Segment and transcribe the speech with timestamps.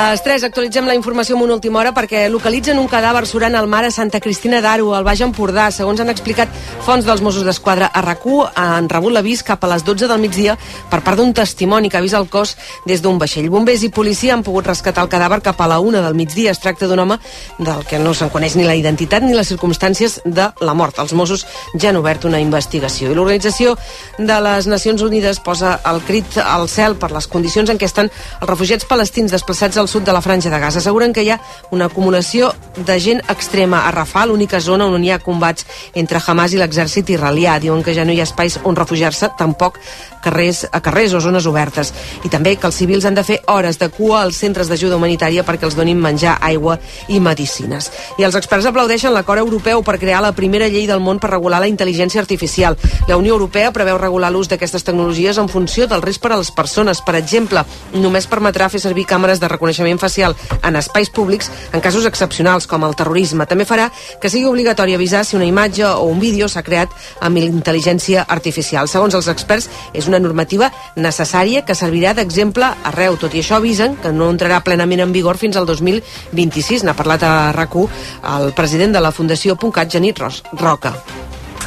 [0.00, 3.66] les 3 actualitzem la informació en una última hora perquè localitzen un cadàver surant al
[3.68, 5.66] mar a Santa Cristina d'Aro, al Baix Empordà.
[5.74, 6.48] Segons han explicat
[6.86, 8.24] fonts dels Mossos d'Esquadra a rac
[8.54, 10.56] han rebut l'avís cap a les 12 del migdia
[10.90, 13.50] per part d'un testimoni que avisa el cos des d'un vaixell.
[13.50, 16.52] Bombers i policia han pogut rescatar el cadàver cap a la 1 del migdia.
[16.52, 17.18] Es tracta d'un home
[17.58, 20.98] del que no se'n coneix ni la identitat ni les circumstàncies de la mort.
[20.98, 23.10] Els Mossos ja han obert una investigació.
[23.10, 23.76] I l'Organització
[24.18, 28.08] de les Nacions Unides posa el crit al cel per les condicions en què estan
[28.08, 30.78] els refugiats palestins desplaçats al sud de la franja de Gaza.
[30.78, 31.40] Asseguren que hi ha
[31.74, 35.66] una acumulació de gent extrema a Rafah, l'única zona on hi ha combats
[35.98, 37.58] entre Hamas i l'exèrcit israelià.
[37.58, 39.80] Diuen que ja no hi ha espais on refugiar-se, tampoc
[40.22, 41.92] carrers, a carrers o zones obertes.
[42.24, 45.44] I també que els civils han de fer hores de cua als centres d'ajuda humanitària
[45.46, 47.90] perquè els donin menjar, aigua i medicines.
[48.18, 51.60] I els experts aplaudeixen l'acord europeu per crear la primera llei del món per regular
[51.60, 52.76] la intel·ligència artificial.
[53.08, 56.50] La Unió Europea preveu regular l'ús d'aquestes tecnologies en funció del risc per a les
[56.50, 57.00] persones.
[57.00, 62.06] Per exemple, només permetrà fer servir càmeres de reconeixement facial en espais públics en casos
[62.06, 63.46] excepcionals com el terrorisme.
[63.46, 63.90] També farà
[64.20, 68.88] que sigui obligatori avisar si una imatge o un vídeo s'ha creat amb intel·ligència artificial.
[68.88, 73.16] Segons els experts, és una normativa necessària que servirà d'exemple arreu.
[73.20, 76.84] Tot i això avisen que no entrarà plenament en vigor fins al 2026.
[76.84, 80.94] N'ha parlat a rac el president de la Fundació Puncat, Genit Roca.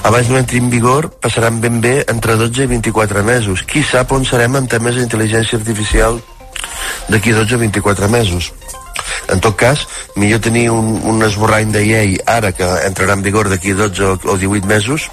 [0.03, 3.63] Abans no entri en vigor, passaran ben bé entre 12 i 24 mesos.
[3.63, 6.19] Qui sap on serem en temes d'intel·ligència artificial
[7.07, 8.51] d'aquí 12 o 24 mesos.
[9.31, 9.87] En tot cas,
[10.19, 14.37] millor tenir un, un esborrany de llei ara que entrarà en vigor d'aquí 12 o
[14.37, 15.07] 18 mesos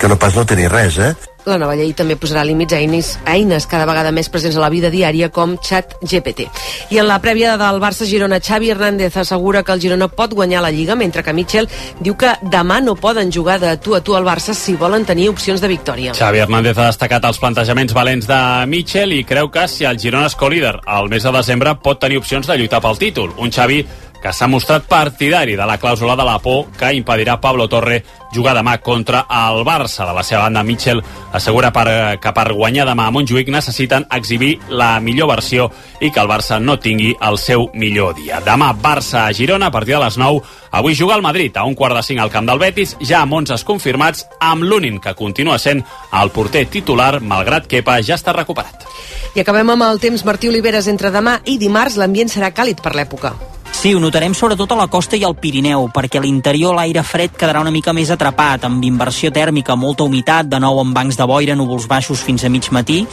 [0.00, 1.12] que no pas no tenir res, eh?
[1.48, 4.62] La nova llei també posarà límits a eines, a eines cada vegada més presents a
[4.62, 6.48] la vida diària com xat GPT.
[6.92, 10.70] I en la prèvia del Barça-Girona, Xavi Hernández assegura que el Girona pot guanyar la
[10.70, 11.68] Lliga, mentre que Mitchell
[12.00, 15.30] diu que demà no poden jugar de tu a tu al Barça si volen tenir
[15.32, 16.16] opcions de victòria.
[16.18, 20.28] Xavi Hernández ha destacat els plantejaments valents de Mitchell i creu que si el Girona
[20.28, 23.32] és co-líder al mes de desembre pot tenir opcions de lluitar pel títol.
[23.38, 23.84] Un Xavi
[24.22, 28.02] que s'ha mostrat partidari de la clàusula de la por que impedirà Pablo Torre
[28.34, 30.06] jugar demà contra el Barça.
[30.06, 31.02] De la seva banda, Mitchell
[31.32, 35.68] assegura per, que per guanyar demà a Montjuïc necessiten exhibir la millor versió
[36.00, 38.40] i que el Barça no tingui el seu millor dia.
[38.44, 40.42] Demà Barça a Girona a partir de les 9.
[40.70, 43.32] Avui juga el Madrid a un quart de cinc al camp del Betis, ja amb
[43.40, 48.86] 11 confirmats, amb l'únic que continua sent el porter titular, malgrat Kepa ja està recuperat.
[49.34, 51.98] I acabem amb el temps Martí Oliveres entre demà i dimarts.
[52.00, 53.36] L'ambient serà càlid per l'època.
[53.78, 57.36] Sí, ho notarem sobretot a la costa i al Pirineu, perquè a l'interior l'aire fred
[57.38, 61.26] quedarà una mica més atrapat, amb inversió tèrmica, molta humitat, de nou amb bancs de
[61.30, 63.04] boira, núvols baixos fins a mig matí.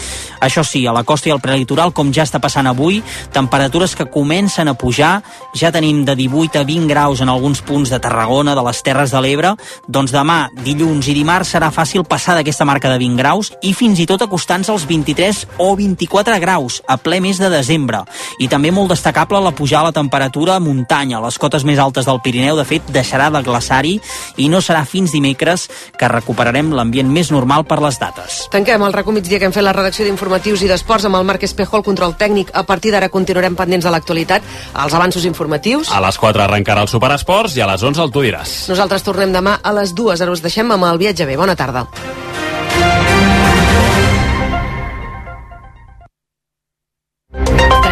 [0.42, 2.98] Això sí, a la costa i al prelitoral, com ja està passant avui,
[3.31, 5.20] temperatures que comencen a pujar,
[5.54, 9.14] ja tenim de 18 a 20 graus en alguns punts de Tarragona, de les Terres
[9.14, 9.54] de l'Ebre,
[9.86, 14.02] doncs demà, dilluns i dimarts serà fàcil passar d'aquesta marca de 20 graus i fins
[14.02, 18.02] i tot acostar-nos als 23 o 24 graus, a ple mes de desembre.
[18.42, 21.22] I també molt destacable la pujada a la temperatura a muntanya.
[21.24, 24.00] Les cotes més altes del Pirineu, de fet, deixarà de glaçar-hi
[24.42, 25.68] i no serà fins dimecres
[26.00, 28.46] que recuperarem l'ambient més normal per les dates.
[28.54, 31.44] Tanquem el racó migdia que hem fet la redacció d'informatius i d'esports amb el Marc
[31.48, 32.54] Espejo, el control tècnic.
[32.54, 34.44] A partir d'ara continuarem pendents de l'actualitat,
[34.86, 35.92] els avanços informatius.
[35.92, 38.58] A les 4 arrencarà el Superesports i a les 11 el Tu diràs.
[38.72, 40.22] Nosaltres tornem demà a les 2.
[40.22, 41.38] Ara us deixem amb el viatge bé.
[41.38, 41.88] Bona tarda.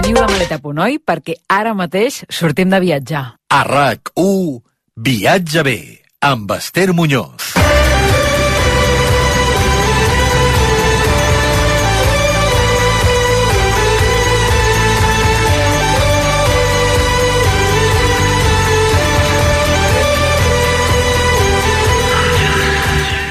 [0.04, 0.98] Teniu la maleta a punt, oi?
[1.00, 3.22] Perquè ara mateix sortim de viatjar.
[3.56, 4.60] A RAC1,
[5.00, 5.78] Viatge bé,
[6.28, 7.54] amb Esther Muñoz.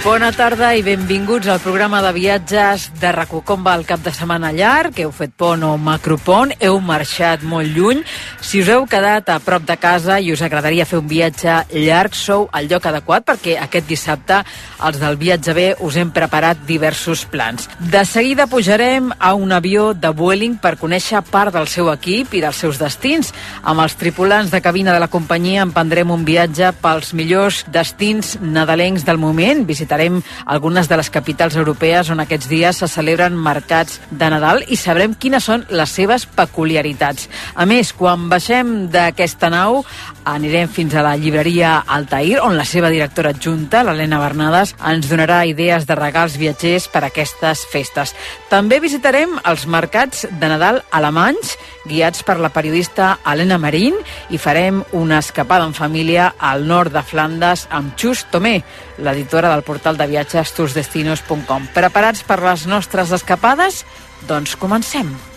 [0.02, 4.10] Bona tarda i benvinguts al programa de viatges de rac Com va el cap de
[4.10, 4.96] setmana llarg?
[4.98, 6.50] Heu fet pont o macropont?
[6.58, 8.00] Heu marxat molt lluny?
[8.42, 12.16] Si us heu quedat a prop de casa i us agradaria fer un viatge llarg,
[12.18, 14.40] sou al lloc adequat perquè aquest dissabte
[14.82, 17.68] els del Viatge B us hem preparat diversos plans.
[17.78, 22.42] De seguida pujarem a un avió de Vueling per conèixer part del seu equip i
[22.42, 23.30] dels seus destins.
[23.62, 29.06] Amb els tripulants de cabina de la companyia emprendrem un viatge pels millors destins nadalencs
[29.06, 29.62] del moment.
[29.92, 34.78] Visitarem algunes de les capitals europees on aquests dies se celebren mercats de Nadal i
[34.80, 37.28] sabrem quines són les seves peculiaritats.
[37.52, 39.82] A més, quan baixem d'aquesta nau,
[40.24, 45.42] anirem fins a la llibreria Altair, on la seva directora adjunta, l'Helena Bernades, ens donarà
[45.44, 48.16] idees de regals viatgers per a aquestes festes.
[48.48, 53.96] També visitarem els mercats de Nadal alemanys, guiats per la periodista Helena Marín,
[54.30, 58.60] i farem una escapada en família al nord de Flandes amb Xus Tomé,
[58.98, 61.68] l'editora del portal de viatges tousdestinos.com.
[61.74, 63.84] Preparats per les nostres escapades?
[64.28, 65.31] Doncs comencem.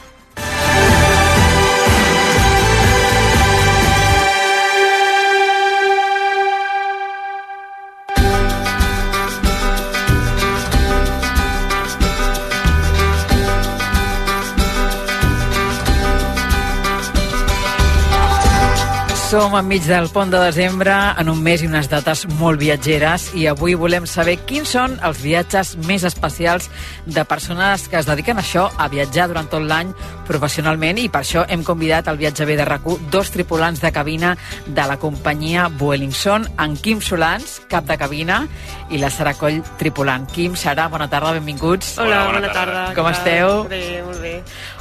[19.35, 23.49] Som enmig del pont de desembre, en un mes i unes dates molt viatgeres, i
[23.51, 26.69] avui volem saber quins són els viatges més especials
[27.03, 29.91] de persones que es dediquen a això, a viatjar durant tot l'any
[30.25, 34.37] professionalment, i per això hem convidat al viatge B de rac dos tripulants de cabina
[34.65, 36.15] de la companyia Vueling.
[36.15, 38.45] Són en Quim Solans, cap de cabina,
[38.87, 40.29] i la Sara Coll, tripulant.
[40.31, 41.97] Quim, Sara, bona tarda, benvinguts.
[41.99, 42.79] Hola, Hola, bona, bona tarda.
[42.87, 42.95] tarda.
[42.95, 43.67] Com esteu?
[43.67, 44.33] Bé, molt bé.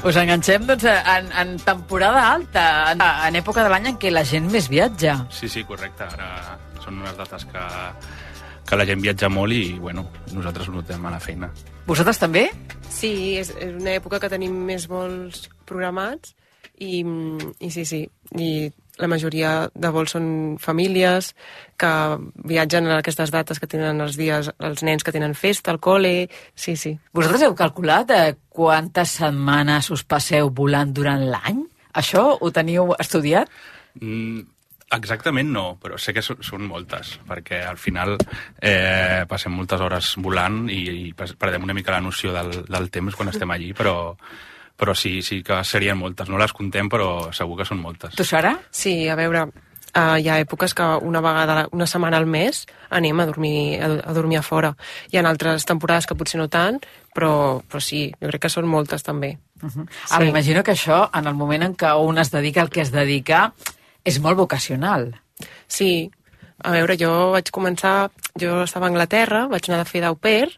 [0.04, 4.22] Us enganxem doncs, en, en temporada alta, en, en època de l'any en què la
[4.22, 5.18] gent més viatja.
[5.32, 6.06] Sí, sí, correcte.
[6.16, 7.64] Ara són unes dates que,
[8.68, 11.50] que la gent viatja molt i, bueno, nosaltres ho notem a la feina.
[11.86, 12.48] Vosaltres també?
[12.88, 16.34] Sí, és, és una època que tenim més vols programats
[16.80, 17.04] i,
[17.60, 18.02] i sí, sí,
[18.40, 18.48] i
[18.98, 20.26] la majoria de vols són
[20.62, 21.32] famílies
[21.80, 21.90] que
[22.46, 26.28] viatgen a aquestes dates que tenen els dies, els nens que tenen festa al col·le,
[26.54, 26.94] sí, sí.
[27.14, 31.64] Vosaltres heu calculat eh, quantes setmanes us passeu volant durant l'any?
[31.94, 33.50] Això ho teniu estudiat?
[34.00, 34.40] Mm,
[34.94, 38.16] exactament no, però sé que són, són moltes, perquè al final
[38.60, 43.16] eh, passem moltes hores volant i, i perdem una mica la noció del, del temps
[43.18, 44.14] quan estem allí, però,
[44.76, 46.30] però sí, sí que serien moltes.
[46.30, 48.16] No les contem, però segur que són moltes.
[48.18, 48.56] Tu, Sara?
[48.70, 49.46] Sí, a veure,
[49.94, 52.64] uh, hi ha èpoques que una vegada, una setmana al mes,
[52.94, 54.74] anem a dormir a, a dormir a fora.
[55.10, 56.80] Hi ha altres temporades que potser no tant,
[57.14, 59.36] però, però sí, jo crec que són moltes també.
[59.62, 59.86] Uh -huh.
[59.88, 60.22] sí.
[60.22, 63.52] M'imagino que això, en el moment en què un es dedica al que es dedica,
[64.04, 65.10] és molt vocacional.
[65.66, 66.10] Sí,
[66.64, 68.10] a veure, jo vaig començar,
[68.40, 70.52] jo estava a Anglaterra, vaig anar de fer d'au pair,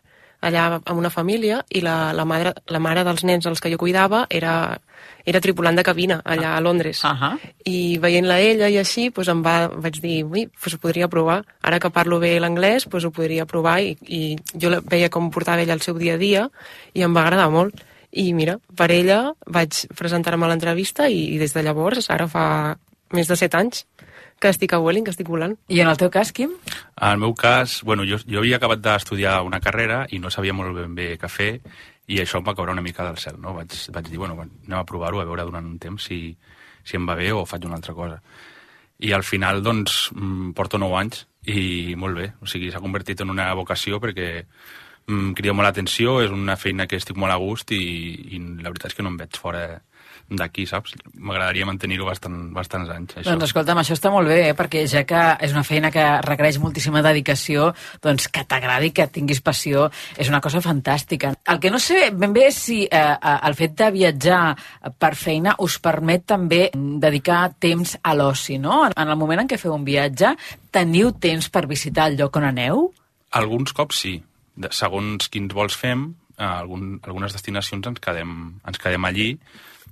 [0.47, 3.79] allà amb una família, i la, la, mare, la mare dels nens als que jo
[3.81, 4.77] cuidava era,
[5.25, 7.01] era tripulant de cabina allà a Londres.
[7.09, 7.33] Ahà.
[7.65, 11.41] I veient-la ella i així, doncs em va, vaig dir, ui, doncs ho podria provar.
[11.67, 15.65] Ara que parlo bé l'anglès, doncs ho podria provar i, i jo veia com portava
[15.65, 16.49] ella el seu dia a dia
[16.95, 17.83] i em va agradar molt.
[18.17, 22.47] I mira, per ella vaig presentar-me a l'entrevista i, i des de llavors, ara fa
[23.15, 23.85] més de set anys
[24.41, 25.55] que estic a Welling, que estic volant.
[25.73, 26.53] I en el teu cas, Quim?
[26.97, 30.57] En el meu cas, bueno, jo, jo havia acabat d'estudiar una carrera i no sabia
[30.57, 31.53] molt ben bé què fer
[32.13, 33.55] i això em va caure una mica del cel, no?
[33.57, 36.37] Vaig, vaig dir, bueno, anem a provar-ho, a veure durant un temps si,
[36.85, 38.21] si em va bé o faig una altra cosa.
[39.03, 42.31] I al final, doncs, mm, porto 9 anys i molt bé.
[42.41, 46.87] O sigui, s'ha convertit en una vocació perquè mm, crida molt l'atenció, és una feina
[46.87, 47.83] que estic molt a gust i,
[48.37, 49.67] i la veritat és que no em veig fora
[50.29, 50.97] d'aquí, saps?
[51.15, 53.29] M'agradaria mantenir-ho bastant, bastants anys, això.
[53.31, 54.55] Doncs escolta'm, això està molt bé, eh?
[54.59, 57.69] perquè ja que és una feina que requereix moltíssima dedicació,
[58.03, 59.87] doncs que t'agradi, que tinguis passió,
[60.19, 61.33] és una cosa fantàstica.
[61.47, 64.41] El que no sé ben bé és si eh, eh, el fet de viatjar
[64.99, 68.83] per feina us permet també dedicar temps a l'oci, no?
[68.91, 70.35] En el moment en què feu un viatge,
[70.75, 72.89] teniu temps per visitar el lloc on aneu?
[73.39, 74.19] Alguns cops sí.
[74.57, 78.33] De, segons quins vols fem, a algun, algunes destinacions ens quedem,
[78.67, 79.31] ens quedem allí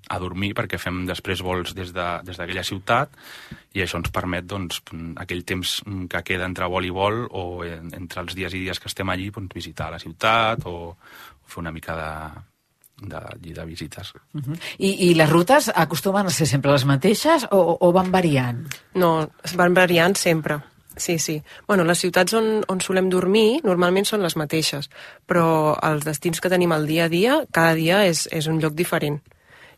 [0.09, 3.11] a dormir perquè fem després vols des de- des d'aquella de, ciutat
[3.75, 4.83] i això ens permet doncs,
[5.17, 8.81] aquell temps que queda entre vol i vol o en, entre els dies i dies
[8.81, 13.55] que estem allí doncs, visitar la ciutat o, o fer una mica de, de, de,
[13.55, 14.13] de visites.
[14.35, 14.59] Uh -huh.
[14.79, 18.67] I, I les rutes acostumen a ser sempre les mateixes o, o van variant?
[18.95, 20.61] No, van variant sempre.
[20.97, 21.43] Sí, sí.
[21.67, 24.91] Bueno, les ciutats on, on solem dormir normalment són les mateixes,
[25.27, 28.75] però els destins que tenim al dia a dia, cada dia és, és un lloc
[28.75, 29.21] diferent.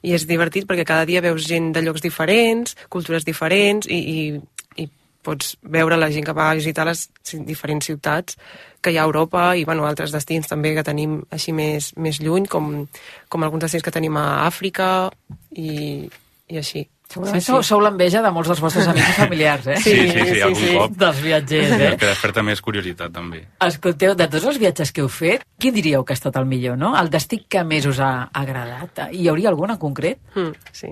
[0.02, 4.82] I és divertit perquè cada dia veus gent de llocs diferents, cultures diferents, i, i,
[4.82, 4.88] i
[5.26, 7.08] pots veure la gent que va a visitar les
[7.46, 8.38] diferents ciutats
[8.80, 12.20] que hi ha a Europa i bueno, altres destins també que tenim així més, més
[12.22, 12.84] lluny, com,
[13.28, 15.10] com alguns destins que tenim a Àfrica
[15.50, 16.06] i,
[16.52, 16.86] i així.
[17.06, 17.52] Segurament sí, sí.
[17.52, 19.78] sou, sou l'enveja de molts dels vostres amics i familiars, eh?
[19.82, 20.96] Sí, sí, sí, sí, algun cop.
[21.04, 21.88] Dels viatgers, eh?
[21.92, 23.44] El que desperta més curiositat, també.
[23.66, 26.78] Escolteu, de tots els viatges que heu fet, quin diríeu que ha estat el millor,
[26.80, 26.96] no?
[26.98, 29.06] El destí que més us ha agradat?
[29.14, 30.20] Hi hauria algun en concret?
[30.34, 30.90] Mm, sí.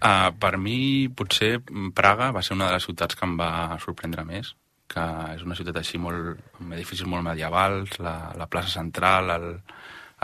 [0.00, 3.76] Uh, per mi, potser mm, Praga va ser una de les ciutats que em va
[3.84, 4.54] sorprendre més,
[4.90, 5.02] que
[5.34, 9.50] és una ciutat així molt, amb edificis molt medievals, la, la plaça central, el,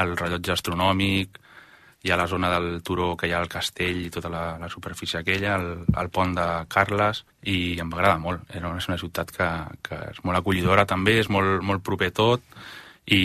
[0.01, 1.37] el rellotge astronòmic,
[2.07, 4.71] hi ha la zona del turó que hi ha al castell i tota la, la
[4.71, 8.47] superfície aquella, el, el pont de Carles, i em va agradar molt.
[8.55, 9.49] Era una, és una ciutat que,
[9.83, 12.47] que és molt acollidora també, és molt, molt proper tot,
[13.07, 13.21] i,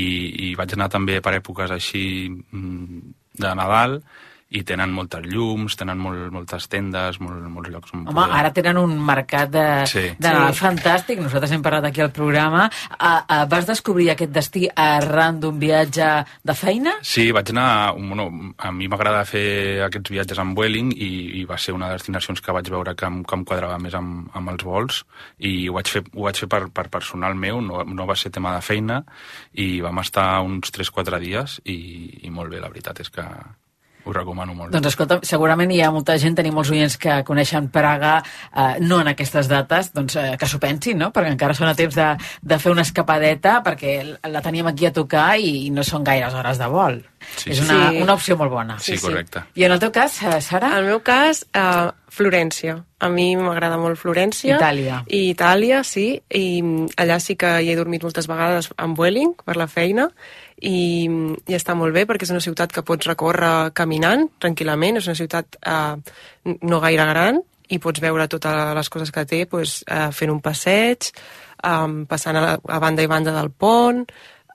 [0.50, 3.02] i vaig anar també per èpoques així mm,
[3.42, 4.00] de Nadal,
[4.52, 8.78] i tenen moltes llums, tenen molt, moltes tendes, molt, molts llocs on Home, ara tenen
[8.82, 10.04] un mercat de, Sí.
[10.20, 10.60] de Nadal Sí.
[10.66, 11.22] fantàstic.
[11.24, 12.70] Nosaltres hem parlat aquí al programa.
[13.00, 16.10] A, a, vas descobrir aquest destí arran d'un viatge
[16.44, 16.98] de feina?
[17.02, 17.94] Sí, vaig anar...
[17.96, 21.94] Bueno, a mi m'agrada fer aquests viatges amb Vueling i, i va ser una de
[21.94, 25.04] les destinacions que vaig veure que em, que em quadrava més amb, amb els vols
[25.40, 28.32] i ho vaig fer, ho vaig fer per, per personal meu, no, no va ser
[28.36, 29.04] tema de feina
[29.54, 33.24] i vam estar uns 3-4 dies i, i molt bé, la veritat és que
[34.06, 34.72] ho recomano molt.
[34.74, 39.00] Doncs escolta, segurament hi ha molta gent, tenim molts oients que coneixen Praga eh, no
[39.02, 41.12] en aquestes dates, doncs eh, que s'ho pensin, no?
[41.14, 42.10] Perquè encara són a temps de,
[42.42, 43.96] de fer una escapadeta, perquè
[44.30, 47.02] la teníem aquí a tocar i, i no són gaires hores de vol.
[47.38, 47.64] Sí, És sí.
[47.68, 48.02] una, Sí.
[48.02, 48.80] una opció molt bona.
[48.82, 49.44] Sí, correcte.
[49.56, 50.72] I en el teu cas, eh, Sara?
[50.74, 52.80] En el meu cas, uh, Florència.
[53.00, 54.58] A mi m'agrada molt Florència.
[54.58, 55.04] Itàlia.
[55.08, 56.22] I Itàlia, sí.
[56.30, 60.10] I mm, allà sí que hi he dormit moltes vegades amb Vueling per la feina
[60.62, 61.10] i,
[61.50, 65.02] i està molt bé perquè és una ciutat que pots recórrer caminant tranquil·lament.
[65.02, 65.98] És una ciutat uh,
[66.62, 67.42] no gaire gran
[67.72, 71.12] i pots veure totes les coses que té pues, uh, fent un passeig,
[71.64, 74.06] um, passant a, la, a banda i banda del pont,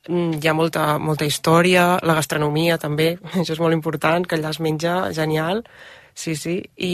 [0.06, 4.52] Mm, hi ha molta, molta història, la gastronomia també, això és molt important, que allà
[4.54, 5.64] es menja genial,
[6.14, 6.92] sí, sí, i,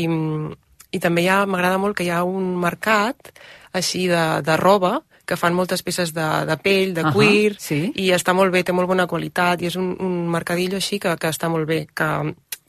[0.92, 3.33] i també m'agrada molt que hi ha un mercat
[3.76, 7.93] així de, de roba, que fan moltes peces de, de pell, de Ahà, cuir, sí.
[7.95, 11.14] i està molt bé, té molt bona qualitat, i és un, un mercadillo així que,
[11.21, 12.09] que està molt bé, que,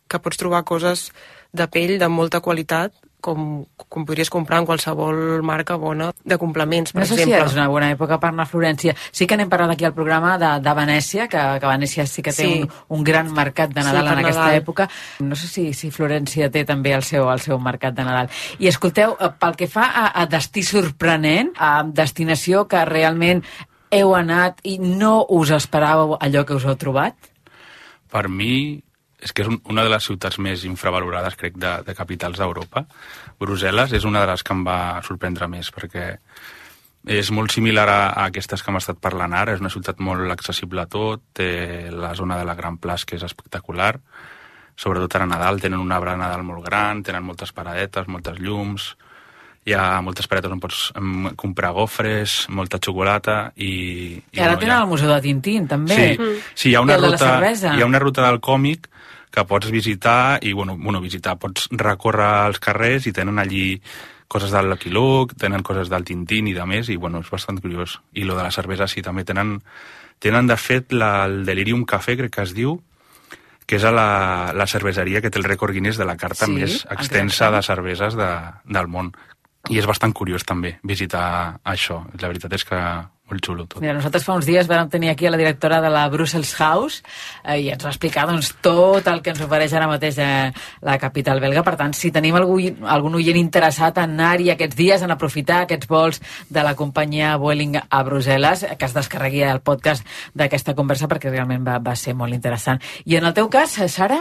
[0.08, 1.10] que pots trobar coses
[1.54, 6.92] de pell de molta qualitat, com, com podries comprar en qualsevol marca bona de complements,
[6.92, 7.40] per No sé exemple.
[7.40, 8.94] si és una bona època per anar a Florència.
[9.16, 12.34] Sí que n'hem parlat aquí al programa de, de Venècia, que, que Venècia sí que
[12.36, 12.62] té Sí.
[12.62, 14.60] un, un gran mercat de Sí, Nadal per en aquesta Nadal.
[14.62, 14.90] època.
[15.24, 18.30] No sé si, si Florència té també el seu, el seu mercat de Nadal.
[18.60, 23.44] I escolteu, eh, pel que fa a, a destí sorprenent, a destinació que realment
[23.94, 27.16] heu anat i no us esperàveu allò que us heu trobat?
[28.12, 28.82] Per mi,
[29.24, 32.84] és que és un, una de les ciutats més infravalorades, crec, de, de capitals d'Europa.
[33.40, 36.18] Brussel·les és una de les que em va sorprendre més, perquè
[37.14, 40.32] és molt similar a, a aquestes que hem estat parlant ara, és una ciutat molt
[40.32, 43.98] accessible a tot, té la zona de la Gran Plaç, que és espectacular,
[44.80, 48.94] sobretot ara a Nadal, tenen un arbre Nadal molt gran, tenen moltes paradetes, moltes llums,
[49.68, 50.80] hi ha moltes paradetes on pots
[51.40, 54.18] comprar gofres, molta xocolata i...
[54.34, 55.96] I ara bueno, tenen ha- el Museu de Tintín, també.
[55.96, 57.36] Sí, sí hi, ha una I ruta,
[57.78, 58.90] hi ha una ruta del còmic
[59.34, 63.82] que pots visitar i, bueno, bueno, visitar, pots recórrer els carrers i tenen allí
[64.30, 67.60] coses del Lucky Luke, tenen coses del Tintín i de més, i bueno, és bastant
[67.62, 68.00] curiós.
[68.14, 69.60] I lo de la cervesa sí, també tenen,
[70.22, 72.80] tenen de fet la, el Delirium Café, crec que es diu,
[73.66, 74.08] que és a la,
[74.54, 78.18] la cerveseria que té el rècord Guinness de la carta Sí, més extensa de cerveses
[78.20, 78.30] de,
[78.66, 79.14] del món.
[79.72, 82.02] I és bastant curiós també visitar això.
[82.20, 82.80] La veritat és que
[83.32, 83.80] molt xulo tot.
[83.80, 87.00] Mira, nosaltres fa uns dies vam tenir aquí a la directora de la Brussels House
[87.46, 90.52] eh, i ens va explicar doncs, tot el que ens ofereix ara mateix eh,
[90.84, 91.64] la capital belga.
[91.64, 95.88] Per tant, si tenim algú, algun oient interessat en anar-hi aquests dies, en aprofitar aquests
[95.88, 96.20] vols
[96.52, 100.04] de la companyia Vueling a Brussel·les, que es descarregui el podcast
[100.36, 102.84] d'aquesta conversa perquè realment va, va ser molt interessant.
[103.08, 104.20] I en el teu cas, eh, Sara?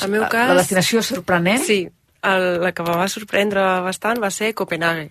[0.00, 1.66] El meu cas- La destinació sorprenent?
[1.66, 1.82] Sí,
[2.22, 5.10] el, la que em va sorprendre bastant va ser Copenhague.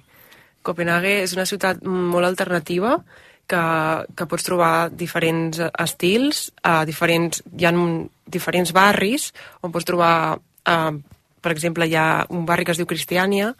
[0.65, 2.97] Copenhague és una ciutat molt alternativa
[3.47, 3.63] que,
[4.15, 7.73] que pots trobar diferents estils, uh, diferents, hi ha
[8.27, 9.31] diferents barris
[9.63, 10.91] on pots trobar, uh,
[11.41, 13.53] per exemple, hi ha un barri que es diu Cristiània,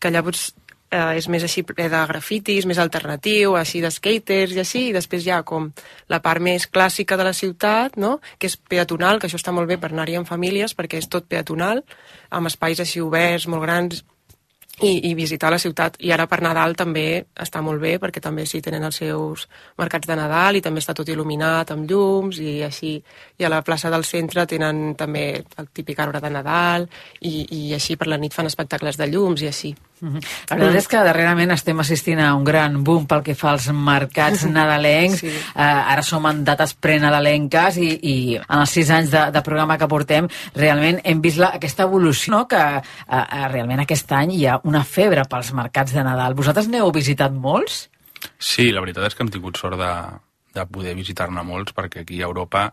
[0.00, 0.52] que allà pots
[0.94, 4.96] eh, és més així ple de grafitis, més alternatiu, així de skaters i així, i
[4.96, 5.70] després hi ha com
[6.12, 8.18] la part més clàssica de la ciutat, no?
[8.38, 11.28] que és peatonal, que això està molt bé per anar-hi amb famílies, perquè és tot
[11.28, 11.84] peatonal,
[12.30, 14.04] amb espais així oberts, molt grans,
[14.82, 15.96] i, i visitar la ciutat.
[16.02, 19.46] I ara per Nadal també està molt bé, perquè també sí tenen els seus
[19.78, 22.96] mercats de Nadal i també està tot il·luminat amb llums i així.
[23.38, 26.88] I a la plaça del centre tenen també el típic arbre de Nadal
[27.20, 29.74] i, i així per la nit fan espectacles de llums i així.
[30.00, 30.20] Mhm.
[30.50, 33.68] La veritat és que darrerament estem assistint a un gran boom pel que fa als
[33.72, 35.22] mercats nadalencs.
[35.22, 35.30] Sí.
[35.30, 39.78] Eh, ara som en dates prenadalenques i, i en els sis anys de, de programa
[39.78, 42.44] que portem realment hem vist la, aquesta evolució, no?
[42.50, 42.82] que eh,
[43.22, 46.36] eh, realment aquest any hi ha una febre pels mercats de Nadal.
[46.36, 47.88] Vosaltres n'heu visitat molts?
[48.38, 49.92] Sí, la veritat és que hem tingut sort de,
[50.54, 52.68] de poder visitar-ne molts, perquè aquí a Europa,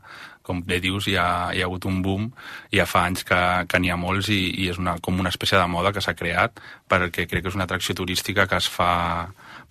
[0.45, 2.29] com bé dius, hi ha, hi ha hagut un boom,
[2.73, 5.59] ja fa anys que, que n'hi ha molts i, i és una, com una espècie
[5.59, 8.91] de moda que s'ha creat, perquè crec que és una atracció turística que es fa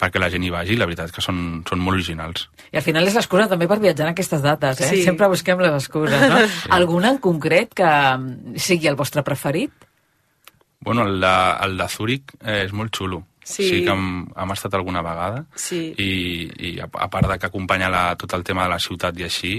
[0.00, 2.46] perquè la gent hi vagi, i la veritat és que són, són molt originals.
[2.72, 4.88] I al final és l'excusa també per viatjar en aquestes dates, eh?
[4.94, 5.02] Sí.
[5.04, 6.40] Sempre busquem les excuses, no?
[6.78, 7.90] Alguna en concret que
[8.56, 9.74] sigui el vostre preferit?
[10.80, 11.34] Bueno, el de,
[11.66, 13.26] el de Zúrich eh, és molt xulo.
[13.44, 13.66] Sí.
[13.66, 15.80] sí que hem, hem estat alguna vegada Sí.
[15.98, 16.10] i,
[16.54, 19.24] i a, a part de que acompanya la, tot el tema de la ciutat i
[19.26, 19.54] així,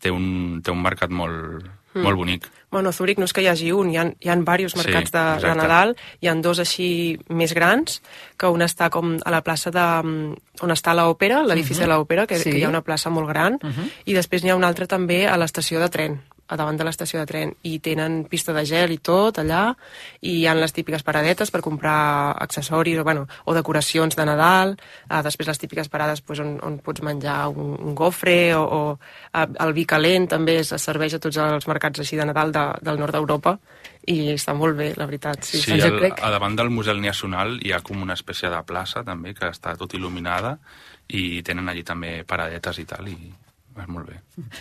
[0.00, 2.02] té un, té un mercat molt, mm.
[2.04, 2.48] molt bonic.
[2.70, 4.82] Bueno, a Zúrich no és que hi hagi un, hi ha, hi ha diversos Sí,
[4.82, 5.56] mercats de, de exacte.
[5.56, 8.02] Nadal, hi ha dos així més grans,
[8.36, 10.34] que un està com a la plaça de, mm,
[10.66, 12.50] on està l'òpera, l'edifici de l'òpera, que, Sí.
[12.50, 13.56] que hi ha una plaça molt gran,
[14.04, 17.20] i després n'hi ha un altre també a l'estació de tren, a davant de l'estació
[17.20, 19.62] de tren i tenen pista de gel i tot allà
[20.20, 24.74] i hi ha les típiques paradetes per comprar accessoris o, bueno, o decoracions de Nadal,
[25.10, 28.80] uh, després les típiques parades pues, on, on pots menjar un, un gofre o, o
[28.96, 32.66] uh, el vi calent també es serveix a tots els mercats així de Nadal de,
[32.82, 33.58] del nord d'Europa
[34.08, 35.44] i està molt bé, la veritat.
[35.44, 39.04] Sí, Sí, el, a davant del Museu Nacional hi ha com una espècie de plaça
[39.04, 40.56] també que està tot il·luminada
[41.08, 43.18] i tenen allí també paradetes i tal i
[43.84, 44.18] és molt bé.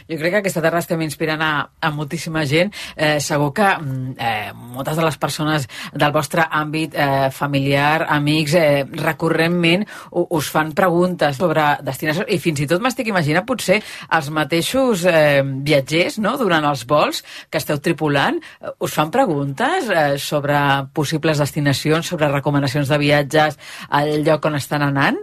[0.09, 2.73] Jo crec que aquesta terra estem inspirant a, a moltíssima gent.
[2.95, 8.55] Eh, segur que mm, eh, moltes de les persones del vostre àmbit eh, familiar, amics,
[8.57, 13.79] eh, recurrentment us fan preguntes sobre destinacions i fins i tot m'estic imaginant potser
[14.17, 19.89] els mateixos eh, viatgers no, durant els vols que esteu tripulant eh, us fan preguntes
[19.89, 20.57] eh, sobre
[20.93, 23.59] possibles destinacions, sobre recomanacions de viatges
[23.89, 25.19] al lloc on estan anant?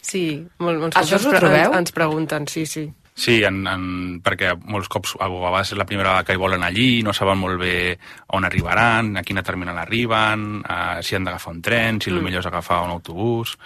[0.00, 1.68] Sí, mol, molts Això cops us ho ens, trobeu?
[1.68, 2.86] ens, ens pregunten, sí, sí.
[3.20, 3.82] Sí, en, en,
[4.24, 7.36] perquè molts cops a vegades és la primera vegada que hi volen allí, no saben
[7.36, 7.74] molt bé
[8.36, 12.16] on arribaran, a quina terminal arriben, a, si han d'agafar un tren, si mm.
[12.16, 13.58] el millor és agafar un autobús,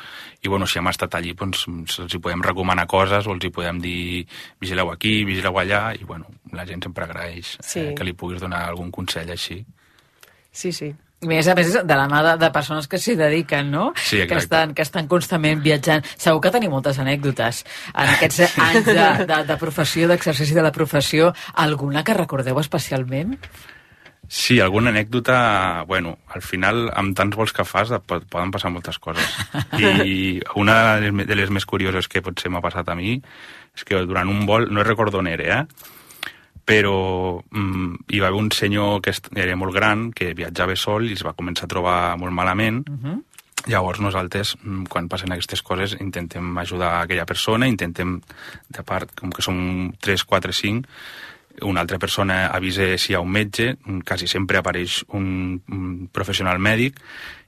[0.42, 1.68] i bueno, si hem estat allí, doncs
[2.02, 4.24] els hi podem recomanar coses o els hi podem dir
[4.58, 7.80] vigileu aquí, vigileu allà, i bueno, la gent sempre agraeix Sí.
[7.80, 9.60] eh, que li puguis donar algun consell així.
[10.50, 10.90] Sí, sí.
[11.24, 13.90] A més a més, de la mà de, de persones que s'hi dediquen, no?
[13.96, 16.04] Sí, que, estan, que estan constantment viatjant.
[16.20, 17.62] Segur que teniu moltes anècdotes
[17.94, 21.32] en aquests anys de, de, de professió, d'exercici de la professió.
[21.64, 23.38] Alguna que recordeu especialment?
[24.28, 25.84] Sí, alguna anècdota...
[25.86, 29.26] Bueno, al final, amb tants vols que fas, poden passar moltes coses.
[29.80, 33.18] I una de les, me- de les més curioses que potser m'ha passat a mi
[33.74, 35.92] és que durant un vol, no recordo on era, eh?
[36.64, 41.14] Però mm, hi va haver un senyor que era molt gran, que viatjava sol i
[41.16, 42.88] es va començar a trobar molt malament.
[42.88, 43.22] Uh -huh.
[43.66, 48.20] Llavors nosaltres, mm, quan passen aquestes coses, intentem ajudar aquella persona, intentem,
[48.68, 50.88] de part, com que som 3, 4, 5,
[51.62, 56.58] una altra persona avisa si hi ha un metge, quasi sempre apareix un, un professional
[56.58, 56.98] mèdic,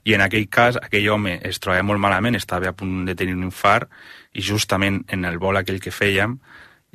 [0.05, 3.35] i en aquell cas aquell home es trobava molt malament, estava a punt de tenir
[3.35, 3.91] un infart,
[4.33, 6.39] i justament en el vol aquell que fèiem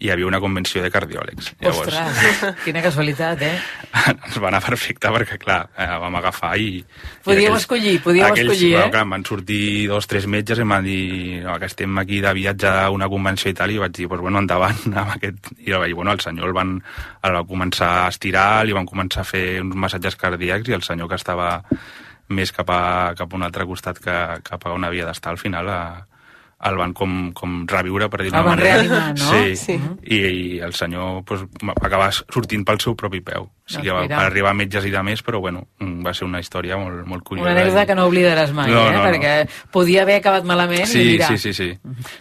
[0.01, 1.51] hi havia una convenció de cardiòlegs.
[1.69, 3.53] Ostres, quina casualitat, eh?
[4.15, 6.81] ens va anar perfecte perquè, clar, eh, vam agafar i...
[7.25, 8.95] Podíeu i escollir, podíeu aquells, escollir, bueno, eh?
[8.95, 9.61] Clar, van sortir
[9.91, 11.05] dos, tres metges i em van dir
[11.45, 14.25] no, que estem aquí de viatge a una convenció i tal, i vaig dir, pues,
[14.25, 15.53] bueno, endavant amb aquest...
[15.61, 16.77] I, i bueno, el senyor el van,
[17.21, 20.87] el va començar a estirar, li van començar a fer uns massatges cardíacs i el
[20.87, 21.59] senyor que estava
[22.31, 22.81] més cap a,
[23.19, 25.81] cap a un altre costat que cap a on havia d'estar al final a,
[26.69, 28.75] el van com, com reviure, per dir-ho El d'una manera.
[28.75, 29.31] reanimar, no?
[29.31, 29.79] Sí, Sí.
[30.03, 33.49] I, i el senyor pues, va acabar sortint pel seu propi peu.
[33.71, 34.17] O sigui, Doncs va, mira.
[34.19, 37.05] va arribar a metges i de més, però bueno, mm, va ser una història molt,
[37.07, 37.49] molt curiosa.
[37.49, 38.91] Una anècdota que no oblidaràs mai, No, eh?
[38.91, 39.05] no, no.
[39.09, 39.35] Perquè
[39.71, 41.27] podia haver acabat malament Sí, i mira...
[41.31, 41.69] sí, sí, sí.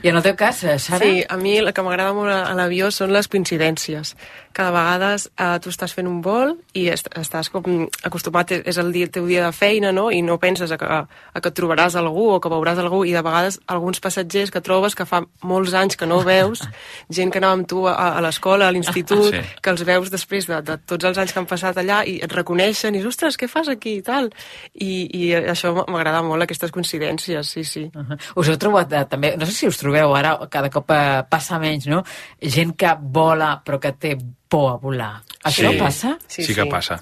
[0.04, 1.04] I en el teu cas, eh, Sara?
[1.04, 4.14] Sí, a mi el que m'agrada molt a, l'avió són les coincidències.
[4.52, 8.92] Cada vegades eh, tu estàs fent un vol i est estàs com acostumat, és el,
[8.92, 10.08] dia, el teu dia de feina, no?
[10.10, 13.12] I no penses a que, a que et trobaràs algú o que veuràs algú i
[13.14, 16.62] de vegades alguns passatgers que trobes que fa molts anys que no veus,
[17.10, 19.40] gent que anava amb tu a, a l'escola, a l'institut, Sí.
[19.62, 22.32] que els veus després de, de tots els anys que han passat allà i et
[22.32, 24.30] reconeixen i dius, ostres, què fas aquí i tal?
[24.74, 27.84] I, i això m'agrada molt, aquestes coincidències, sí, sí.
[27.94, 28.18] Uh -huh.
[28.36, 31.58] Us heu trobat eh, també, no sé si us trobeu ara, cada cop eh, passa
[31.58, 32.04] menys, no?
[32.40, 34.16] Gent que vola però que té
[34.48, 35.22] por a volar.
[35.44, 35.78] Això Sí.
[35.78, 36.18] passa?
[36.26, 36.68] Sí, Sí, sí que sí.
[36.68, 37.00] passa.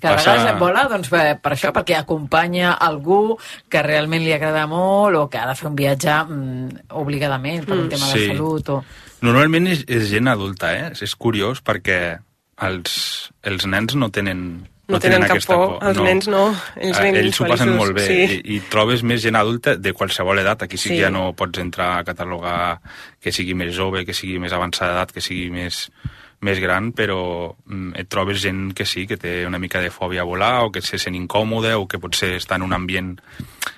[0.00, 3.36] Que a Passa- vegades vola doncs, per, per això, perquè acompanya algú
[3.68, 7.76] que realment li agrada molt o que ha de fer un viatge mm, obligadament per
[7.78, 8.26] un tema de Sí.
[8.28, 8.84] salut o...
[9.20, 10.92] Normalment és, és gent adulta, eh?
[11.02, 12.18] És curiós perquè
[12.66, 17.10] els, els nens no tenen No tenen cap aquesta por, els nens no, ells Eh,
[17.20, 18.16] ells s'ho passen molt bé sí.
[18.24, 20.94] i, i trobes més gent adulta de qualsevol edat aquí sí, Sí.
[20.96, 22.80] que ja no pots entrar a catalogar
[23.22, 25.84] que sigui més jove, que sigui més avançada edat, que sigui més,
[26.40, 30.22] més gran, però mm, et trobes gent que sí, que té una mica de fòbia
[30.22, 33.14] a volar o que se sent incòmode o que potser està en un ambient...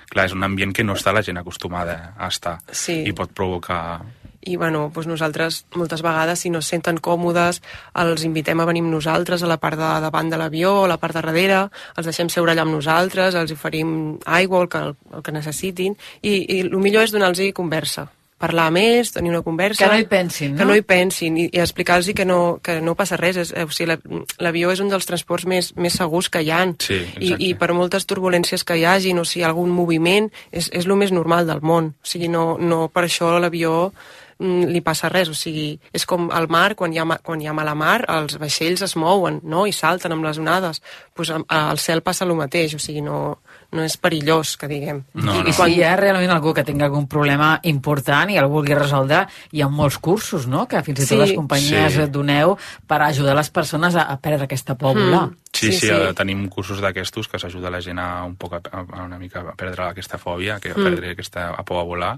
[0.09, 3.03] Clar, és un ambient que no està la gent acostumada a estar Sí.
[3.05, 4.01] i pot provocar...
[4.45, 7.61] I bueno, doncs nosaltres moltes vegades, si no es senten còmodes,
[8.03, 10.97] els invitem a venir amb nosaltres a la part de davant de l'avió, a la
[10.97, 11.61] part de darrere,
[11.97, 14.83] els deixem seure allà amb nosaltres, els oferim aigua, el que,
[15.15, 18.09] el que necessitin, i, i el millor és donar-los conversa
[18.43, 19.85] parlar més, tenir una conversa...
[19.85, 20.73] Que no hi pensin, Que no?
[20.73, 23.37] no hi pensin, i, i explicar-los que, no, que no passa res.
[23.39, 26.51] És, eh, o sigui, la- l'avió és un dels transports més, més segurs que hi
[26.51, 26.65] ha.
[26.83, 27.37] Sí, I, exacte.
[27.47, 31.13] I per moltes turbulències que hi hagin, o sigui, algun moviment, és, és el més
[31.15, 31.93] normal del món.
[32.03, 33.93] O sigui, no, no per això l'avió
[34.39, 37.53] li passa res, o sigui, és com al mar, quan hi ha, quan hi ha
[37.53, 40.81] mala mar, els vaixells es mouen, no?, i salten amb les onades.
[41.13, 43.39] Pues, a- al cel passa el mateix, o sigui, no,
[43.71, 45.03] no és perillós, que diguem.
[45.13, 45.53] No, I no.
[45.53, 49.61] si hi ha realment algú que tingui algun problema important i el vulgui resoldre, hi
[49.61, 51.21] ha molts cursos, no?, que fins i tot Sí.
[51.21, 52.07] les companyies Sí.
[52.09, 55.27] doneu per ajudar les persones a, a perdre aquesta por volar.
[55.29, 55.37] Mm.
[55.53, 55.93] Sí, Sí, sí, sí.
[55.93, 59.41] sí, tenim cursos d'aquestos que s'ajuda la gent a, un poc a, a, una mica
[59.41, 62.17] a perdre aquesta fòbia, que a perdre aquesta a por a volar,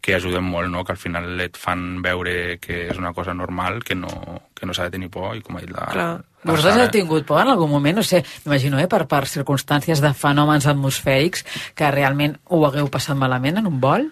[0.00, 0.84] que ajuden molt, no?
[0.84, 4.08] que al final et fan veure que és una cosa normal, que no,
[4.54, 6.06] que no s'ha de tenir por, i com ha dit la, Clar.
[6.44, 7.96] la Vosaltres Sara, heu tingut por en algun moment?
[7.98, 13.16] No sé, m'imagino, eh, per, per circumstàncies de fenòmens atmosfèrics que realment ho hagueu passat
[13.18, 14.06] malament en un vol?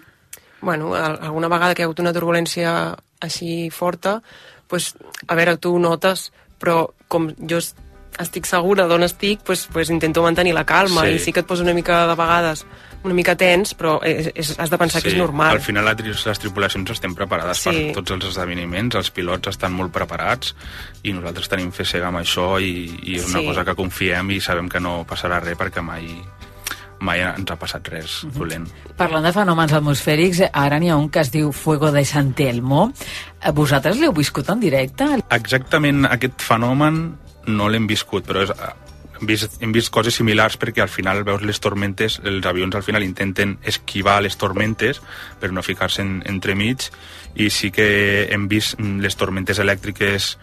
[0.61, 4.21] Bueno, al- alguna vegada que hi ha hagut una turbulència així forta,
[4.67, 4.93] pues,
[5.27, 7.75] a veure, tu ho notes, però com jo es-
[8.19, 11.15] estic segura d'on estic, pues, pues intento mantenir la calma Sí.
[11.15, 12.65] i sí que et posa una mica de vegades
[13.03, 15.51] una mica tens, però és, és, has de pensar que és normal.
[15.55, 17.69] Al final tri- les tripulacions estem preparades Sí.
[17.69, 20.55] per tots els esdeveniments, els pilots estan molt preparats
[21.03, 23.45] i nosaltres tenim fe cega amb això i, i és una Sí.
[23.47, 26.07] cosa que confiem i sabem que no passarà res perquè mai,
[26.99, 28.31] mai ens ha passat res Mhm.
[28.33, 28.67] dolent.
[28.97, 32.91] Parlant de fenòmens atmosfèrics, ara n'hi ha un que es diu Fuego de San Telmo.
[33.41, 35.05] Eh, Vosaltres l'heu viscut en directe?
[35.29, 38.51] Exactament aquest fenomen no l'hem viscut, però és,
[39.19, 42.83] hem, vist, hem vist coses similars perquè al final veus les tormentes, els avions al
[42.85, 45.01] final intenten esquivar les tormentes
[45.41, 46.89] per no ficar-se en, entremig
[47.35, 50.37] i sí que hem vist mm, les tormentes elèctriques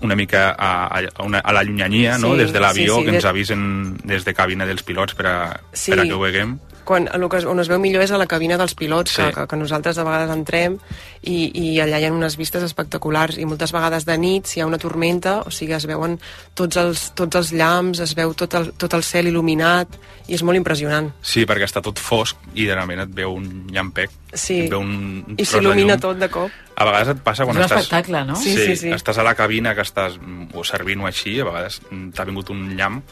[0.00, 2.32] una mica a, a, una, a la llunyania, no?
[2.32, 3.62] Sí, des de l'avió, sí, sí, que ens avisen
[4.06, 5.38] des de cabina dels pilots per a,
[5.72, 5.90] Sí.
[5.90, 6.58] per a que ho veguem.
[6.88, 9.22] Quan, el que, es- on es veu millor és a la cabina dels pilots, Sí.
[9.34, 10.78] que, que, nosaltres de vegades entrem
[11.20, 14.62] i, i allà hi ha unes vistes espectaculars i moltes vegades de nit, si hi
[14.62, 16.16] ha una tormenta, o sigui, es veuen
[16.56, 19.98] tots els, tots els llamps, es veu tot el, tot el cel il·luminat
[20.28, 21.12] i és molt impressionant.
[21.20, 24.60] Sí, perquè està tot fosc i de repente et veu un llampec, Sí.
[24.66, 26.00] et veu un, un I s'il·lumina llum.
[26.00, 26.50] tot de cop.
[26.78, 27.80] A vegades et passa quan És un estàs...
[27.84, 28.36] espectacle, no?
[28.36, 28.90] Sí, sí, sí.
[28.94, 32.24] Estàs a la cabina que estàs mm, o servint o així, a vegades mm, t'ha
[32.24, 33.02] vingut un llamp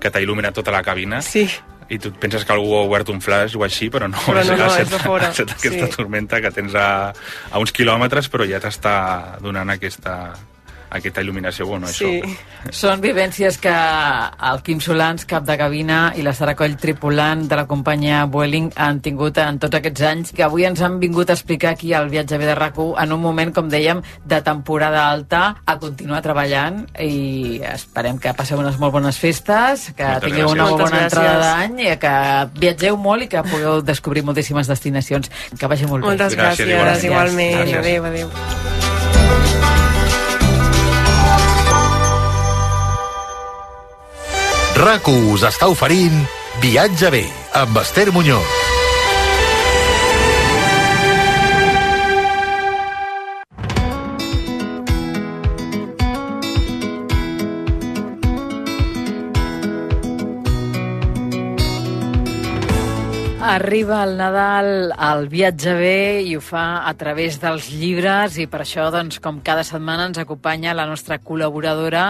[0.00, 1.46] que t'ha il·luminat tota la cabina Sí.
[1.92, 4.56] I tu penses que algú ha obert un flash o així, però no, Però no,
[4.56, 5.28] no, ha és set- de fora.
[5.28, 5.92] ha set aquesta Sí.
[5.96, 7.12] tormenta que tens a,
[7.50, 8.94] a uns quilòmetres però ja t'està
[9.44, 10.32] donant aquesta,
[10.92, 12.20] aquesta il·luminació, bueno, Sí.
[12.22, 12.70] això.
[12.70, 17.56] Són vivències que el Quim Solans, cap de cabina, i la Sara Coll, tripulant de
[17.56, 21.32] la companyia Vueling, han tingut en tots aquests anys, que avui ens han vingut a
[21.32, 25.78] explicar aquí al Viatge de rac en un moment, com dèiem, de temporada alta, a
[25.78, 30.70] continuar treballant i esperem que passeu unes molt bones festes, que Moltes tingueu una gràcies.
[30.70, 31.58] molt bona Moltes entrada gràcies.
[31.58, 35.30] d'any, i que viatgeu molt i que pugueu descobrir moltíssimes destinacions.
[35.58, 36.08] Que vagi molt bé.
[36.08, 37.58] Moltes Gràcies, gràcies, igualment.
[37.58, 37.78] Gràcies.
[37.78, 38.81] Adéu, adéu.
[44.82, 46.24] RAC1 us està oferint
[46.64, 47.22] Viatge bé
[47.62, 48.61] amb Esther Muñoz.
[63.52, 68.62] Arriba el Nadal al viatge bé i ho fa a través dels llibres i per
[68.62, 72.06] això, doncs, com cada setmana ens acompanya la nostra col·laboradora,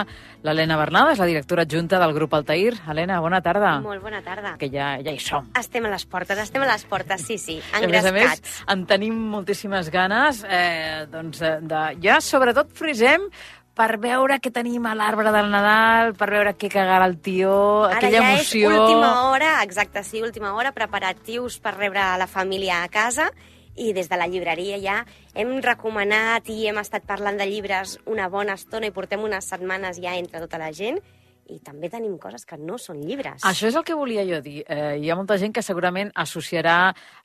[0.47, 2.77] l'Helena Bernades, la directora adjunta del grup Altair.
[2.87, 3.73] Helena, bona tarda.
[3.83, 4.53] Molt bona tarda.
[4.61, 5.49] Que ja, ja hi som.
[5.59, 8.29] Estem a les portes, estem a les portes, sí, sí, I a més a més,
[8.29, 8.63] engrescats.
[8.71, 10.45] en tenim moltíssimes ganes.
[10.47, 13.27] Eh, doncs, eh, de, ja, sobretot, frisem
[13.73, 17.53] per veure què tenim a l'arbre del Nadal, per veure què cagarà el tió,
[17.87, 18.69] Ara aquella ja emoció...
[18.69, 23.31] és última hora, exacte, sí, última hora, preparatius per rebre la família a casa.
[23.73, 24.99] I des de la llibreria ja
[25.33, 29.97] hem recomanat i hem estat parlant de llibres una bona estona i portem unes setmanes
[29.97, 31.01] ja entre tota la gent
[31.51, 33.43] i també tenim coses que no són llibres.
[33.43, 34.63] Això és el que volia jo dir.
[34.67, 36.77] Eh, hi ha molta gent que segurament associarà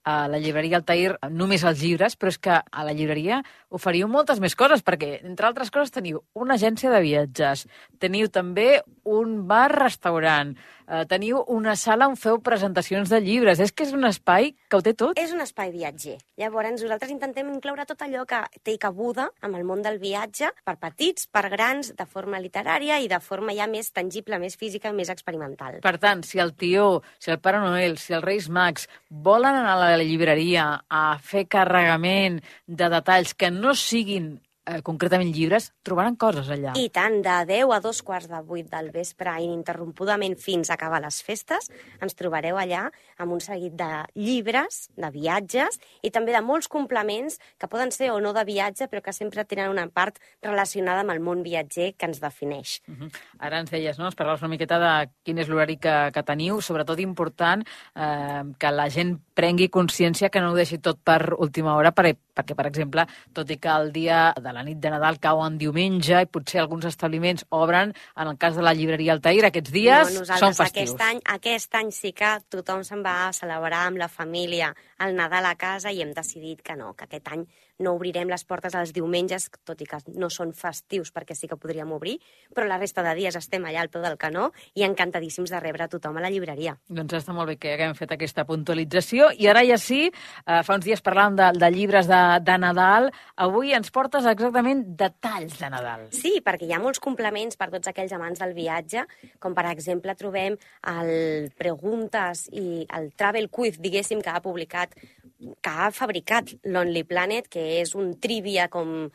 [0.02, 4.40] a la llibreria Altair només els llibres, però és que a la llibreria oferiu moltes
[4.40, 7.66] més coses, perquè, entre altres coses, teniu una agència de viatges,
[7.98, 10.56] teniu també un bar-restaurant,
[10.88, 13.60] eh, teniu una sala on feu presentacions de llibres.
[13.60, 15.18] És que és un espai que ho té tot.
[15.20, 16.16] És un espai viatger.
[16.40, 20.76] Llavors, nosaltres intentem incloure tot allò que té cabuda amb el món del viatge, per
[20.80, 25.12] petits, per grans, de forma literària i de forma ja més tangible, més física, més
[25.12, 25.80] experimental.
[25.84, 29.76] Per tant, si el tió, si el Pare Noel, si els Reis Mags volen anar
[29.76, 34.36] a la llibreria a fer carregament de detalls que no siguin
[34.68, 36.74] eh, concretament llibres, trobaran coses allà.
[36.78, 41.00] I tant, de 10 a dos quarts de 8 del vespre, ininterrompudament fins a acabar
[41.04, 41.70] les festes,
[42.02, 47.38] ens trobareu allà amb un seguit de llibres, de viatges i també de molts complements
[47.58, 51.14] que poden ser o no de viatge, però que sempre tenen una part relacionada amb
[51.14, 52.78] el món viatger que ens defineix.
[52.86, 53.10] Mhm.
[53.38, 54.06] Ara ens deies, no?
[54.06, 58.72] ens parlaves una miqueta de quin és l'horari que, que teniu, sobretot important eh, que
[58.72, 62.68] la gent prengui consciència que no ho deixi tot per última hora, perquè, perquè, per
[62.70, 63.04] exemple,
[63.36, 66.62] tot i que el dia de la nit de Nadal cau en diumenge i potser
[66.62, 70.94] alguns establiments obren, en el cas de la llibreria Altair, aquests dies no, són festius.
[70.94, 74.74] aquest any, aquest any sí que tothom se'n va a celebrar amb la família
[75.04, 77.46] el Nadal a casa i hem decidit que no, que aquest any
[77.78, 81.58] no obrirem les portes els diumenges, tot i que no són festius perquè sí que
[81.60, 82.16] podríem obrir,
[82.54, 85.86] però la resta de dies estem allà al peu del canó i encantadíssims de rebre
[85.86, 86.76] a tothom a la llibreria.
[86.88, 89.30] Doncs està molt bé que haguem fet aquesta puntualització.
[89.38, 93.10] I ara ja sí, eh, fa uns dies parlàvem de, de llibres de, de Nadal.
[93.36, 96.08] Avui ens portes exactament detalls de Nadal.
[96.14, 99.06] Sí, perquè hi ha molts complements per tots aquells amants del viatge,
[99.38, 100.58] com per exemple trobem
[100.90, 104.94] el Preguntes i el Travel Quiz, diguéssim, que ha publicat,
[105.38, 109.08] que ha fabricat Lonely Planet, que és un trivia com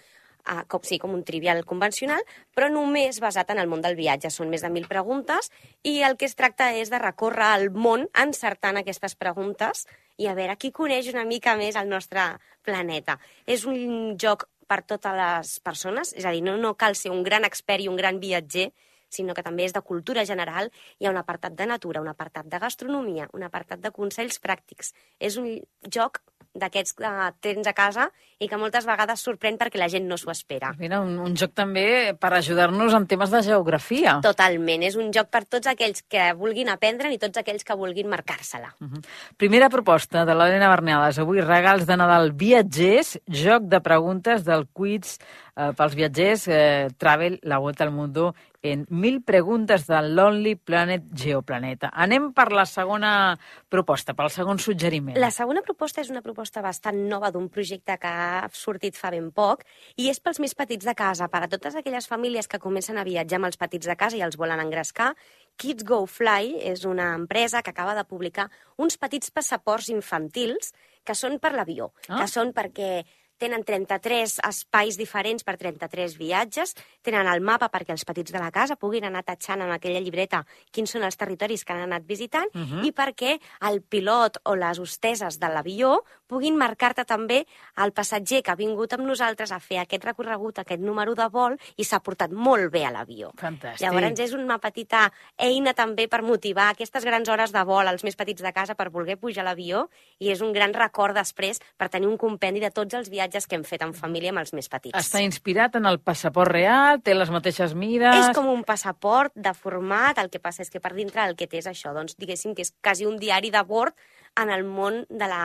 [0.48, 2.24] uh, com, sí, com un trivial convencional,
[2.56, 4.32] però només basat en el món del viatge.
[4.32, 5.52] Són més de mil preguntes
[5.84, 9.86] i el que es tracta és de recórrer el món encertant aquestes preguntes
[10.18, 12.34] i a veure qui coneix una mica més el nostre
[12.64, 13.18] planeta.
[13.46, 17.24] És un joc per totes les persones, és a dir, no, no cal ser un
[17.24, 18.72] gran expert i un gran viatger,
[19.14, 20.72] sinó que també és de cultura general.
[21.00, 24.94] Hi ha un apartat de natura, un apartat de gastronomia, un apartat de consells pràctics.
[25.20, 25.50] És un
[25.88, 26.24] joc
[26.54, 28.08] d'aquests que tens a casa
[28.44, 30.74] i que moltes vegades sorprèn perquè la gent no s'ho espera.
[30.78, 34.20] Mira, un, un joc també per ajudar-nos en temes de geografia.
[34.26, 38.10] Totalment, és un joc per tots aquells que vulguin aprendre i tots aquells que vulguin
[38.12, 38.74] marcar-se-la.
[38.80, 39.04] Uh -huh.
[39.38, 41.20] Primera proposta de l'Helena Bernades.
[41.20, 45.18] Avui regals de Nadal viatgers, joc de preguntes del quiz
[45.56, 51.04] eh, pels viatgers, eh, Travel, la volta al mundo en mil preguntes del Lonely Planet
[51.12, 51.90] Geoplaneta.
[51.94, 53.38] Anem per la segona
[53.70, 55.18] proposta, pel segon suggeriment.
[55.20, 59.32] La segona proposta és una proposta bastant nova d'un projecte que ha sortit fa ben
[59.36, 59.66] poc
[59.98, 63.04] i és pels més petits de casa, per a totes aquelles famílies que comencen a
[63.04, 65.12] viatjar amb els petits de casa i els volen engrescar.
[65.58, 70.72] Kids Go Fly és una empresa que acaba de publicar uns petits passaports infantils
[71.04, 72.22] que són per l'avió, Ah.
[72.22, 73.04] que són perquè
[73.44, 78.52] tenen 33 espais diferents per 33 viatges, tenen el mapa perquè els petits de la
[78.56, 82.48] casa puguin anar tatxant en aquella llibreta quins són els territoris que han anat visitant
[82.54, 82.86] Mhm.
[82.88, 83.36] i perquè
[83.70, 86.00] el pilot o les hosteses de l'avió
[86.34, 87.44] puguin marcar-te també
[87.84, 91.58] el passatger que ha vingut amb nosaltres a fer aquest recorregut, aquest número de vol
[91.78, 93.32] i s'ha portat molt bé a l'avió.
[93.40, 93.84] Fantàstic.
[93.86, 95.06] Llavors és una petita
[95.38, 98.90] eina també per motivar aquestes grans hores de vol als més petits de casa per
[98.94, 99.88] voler pujar a l'avió
[100.20, 103.60] i és un gran record després per tenir un compendi de tots els viatges que
[103.60, 104.98] hem fet en família amb els més petits.
[104.98, 108.30] Està inspirat en el passaport real, té les mateixes mides...
[108.30, 111.50] És com un passaport de format, el que passa és que per dintre el que
[111.50, 113.94] té és això, doncs diguéssim que és quasi un diari de bord
[114.40, 115.44] en el món de la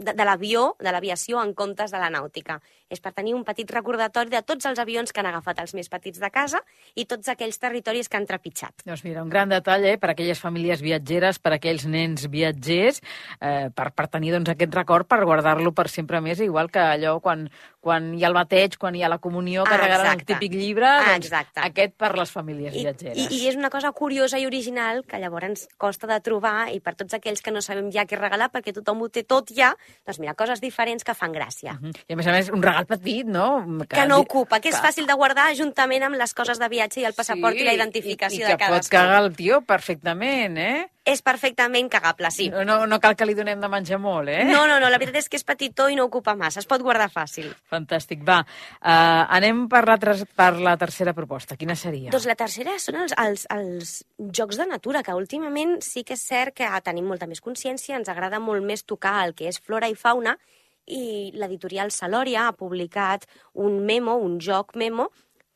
[0.00, 2.60] de, de l'avió, de l'aviació en comptes de la nàutica.
[2.90, 5.88] És per tenir un petit recordatori de tots els avions que han agafat els més
[5.88, 6.58] petits de casa
[6.98, 8.82] i tots aquells territoris que han trepitjat.
[8.84, 12.26] Doncs mira, un gran detall eh, per a aquelles famílies viatgeres, per a aquells nens
[12.28, 13.00] viatgers,
[13.40, 17.20] eh, per, per tenir doncs, aquest record, per guardar-lo per sempre més, igual que allò
[17.22, 17.46] quan,
[17.80, 20.52] quan hi ha el bateig, quan hi ha la comunió, que Ah, regalen el típic
[20.58, 21.60] llibre, Ah, doncs exacte.
[21.62, 23.16] aquest per les famílies I, viatgeres.
[23.30, 26.80] i, I és una cosa curiosa i original que llavors ens costa de trobar i
[26.80, 29.72] per tots aquells que no sabem ja què regalar perquè tothom ho té tot ja,
[30.04, 31.78] doncs mira, coses diferents que fan gràcia.
[31.80, 31.92] Mhm.
[32.08, 33.64] I a més a més, un regal petit, no?
[33.88, 37.08] Que no ocupa, que és fàcil de guardar juntament amb les coses de viatge i
[37.08, 38.94] el passaport i la identificació i, i de que pot cadascú.
[38.96, 40.88] cagar el tio perfectament, eh?
[41.10, 42.50] És perfectament cagable, sí.
[42.52, 44.44] No, no, no cal que li donem de menjar molt, eh?
[44.46, 46.84] No, no, no, la veritat és que és petitó i no ocupa massa, es pot
[46.84, 47.48] guardar fàcil.
[47.72, 48.42] Fantàstic, va.
[48.78, 49.96] Uh, anem per la,
[50.36, 51.56] per la tercera proposta.
[51.56, 52.12] Quina seria?
[52.12, 53.96] Doncs la tercera són els, els, els
[54.36, 58.12] jocs de natura, que últimament sí que és cert que tenim molta més consciència, ens
[58.12, 60.36] agrada molt més tocar el que és flora i fauna,
[60.90, 65.08] i l'editorial Salòria ha publicat un memo, un joc memo,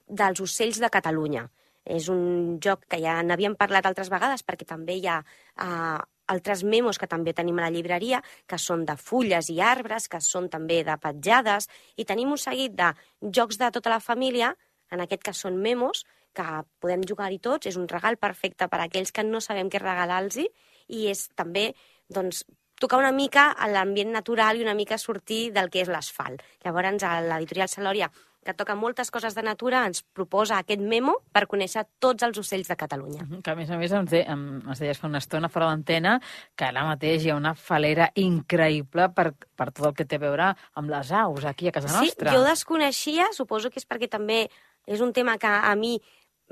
[0.09, 1.49] dels ocells de Catalunya.
[1.85, 6.01] És un joc que ja n'havíem parlat altres vegades perquè també hi ha uh,
[6.33, 10.20] altres memos que també tenim a la llibreria, que són de fulles i arbres, que
[10.25, 14.55] són també de petjades, i tenim un seguit de jocs de tota la família,
[14.92, 16.44] en aquest cas són memos, que
[16.83, 20.40] podem jugar-hi tots, és un regal perfecte per a aquells que no sabem què regalar-los
[20.40, 21.73] i és també
[22.11, 22.42] doncs,
[22.81, 26.43] tocar una mica a l'ambient natural i una mica sortir del que és l'asfalt.
[26.65, 28.11] Llavors, a l'editorial Salòria,
[28.45, 32.69] que toca moltes coses de natura, ens proposa aquest memo per conèixer tots els ocells
[32.69, 33.23] de Catalunya.
[33.25, 35.67] Mhm, Que a més a més ens, de, em- ens deies fa una estona fora
[35.71, 36.21] d'antena
[36.55, 40.19] que ara mateix hi ha una falera increïble per, per tot el que té a
[40.27, 42.33] veure amb les aus aquí a casa Sí, nostra.
[42.35, 44.51] jo desconeixia, suposo que és perquè també
[44.87, 45.99] és un tema que a mi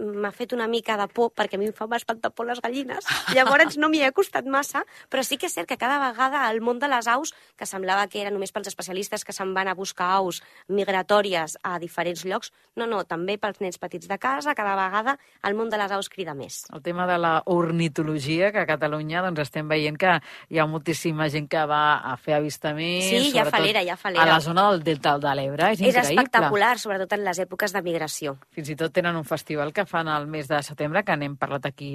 [0.03, 2.61] m'ha fet una mica de por, perquè a mi em fa bastant de por les
[2.61, 3.07] gallines.
[3.35, 6.61] Llavors no m'hi he acostat massa, però sí que és cert que cada vegada el
[6.61, 9.75] món de les aus, que semblava que era només pels especialistes que se'n van a
[9.79, 14.75] buscar aus migratòries a diferents llocs, no, no, també pels nens petits de casa, cada
[14.77, 16.65] vegada el món de les aus crida més.
[16.73, 20.17] El tema de la ornitologia, que a Catalunya doncs, estem veient que
[20.51, 23.09] hi ha moltíssima gent que va a fer avistaments.
[23.09, 24.25] Sí, sobretot falera, hi ha falera.
[24.25, 26.23] A la zona del Delta de l'Ebre, és És increïble.
[26.23, 28.37] espectacular, sobretot en les èpoques de migració.
[28.51, 31.69] Fins i tot tenen un festival que fan al mes de setembre, que n'hem parlat
[31.69, 31.95] aquí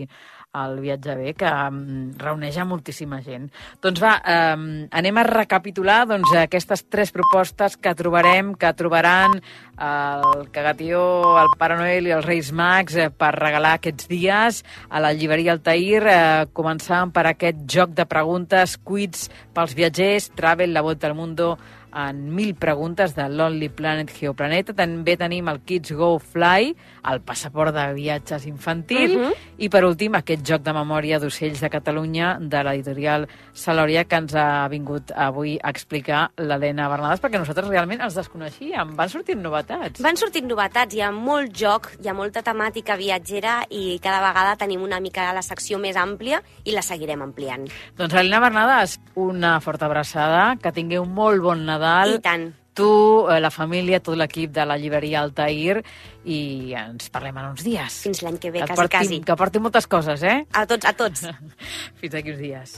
[0.57, 3.49] al Viatge B, que um, reuneix a moltíssima gent.
[3.83, 4.67] Doncs va, um,
[5.01, 9.39] anem a recapitular doncs, aquestes tres propostes que trobarem, que trobaran
[9.77, 15.01] el Cagatió, el Pare Noel i els Reis Mags eh, per regalar aquests dies a
[15.03, 20.85] la llibreria Altair, eh, començant per aquest joc de preguntes, quiz pels viatgers, Travel, la
[20.85, 21.55] volta al mundo,
[21.93, 24.73] en mil preguntes de Lonely Planet Geoplaneta.
[24.73, 26.75] També tenim el Kids Go Fly,
[27.11, 29.33] el passaport de viatges infantil, Mhm.
[29.57, 34.35] i per últim aquest joc de memòria d'ocells de Catalunya de l'editorial Salòria que ens
[34.35, 38.95] ha vingut avui a explicar l'Helena Bernades, perquè nosaltres realment els desconeixíem.
[38.95, 40.01] Van sortir novetats.
[40.01, 44.55] Van sortint novetats, hi ha molt joc, hi ha molta temàtica viatgera i cada vegada
[44.57, 47.67] tenim una mica la secció més àmplia i la seguirem ampliant.
[47.95, 51.76] Doncs Helena Bernades, una forta abraçada, que tingui un molt bon Nadal.
[52.17, 52.49] I tant.
[52.77, 52.89] Tu,
[53.33, 55.79] eh, la família, tot l'equip de la llibreria Altair
[56.25, 58.01] i ens parlem en uns dies.
[58.05, 59.21] Fins l'any que ve, que quasi, porti, quasi.
[59.25, 60.43] Que porti moltes coses, eh?
[60.53, 61.25] A tots, a tots.
[62.03, 62.77] Fins aquí uns dies.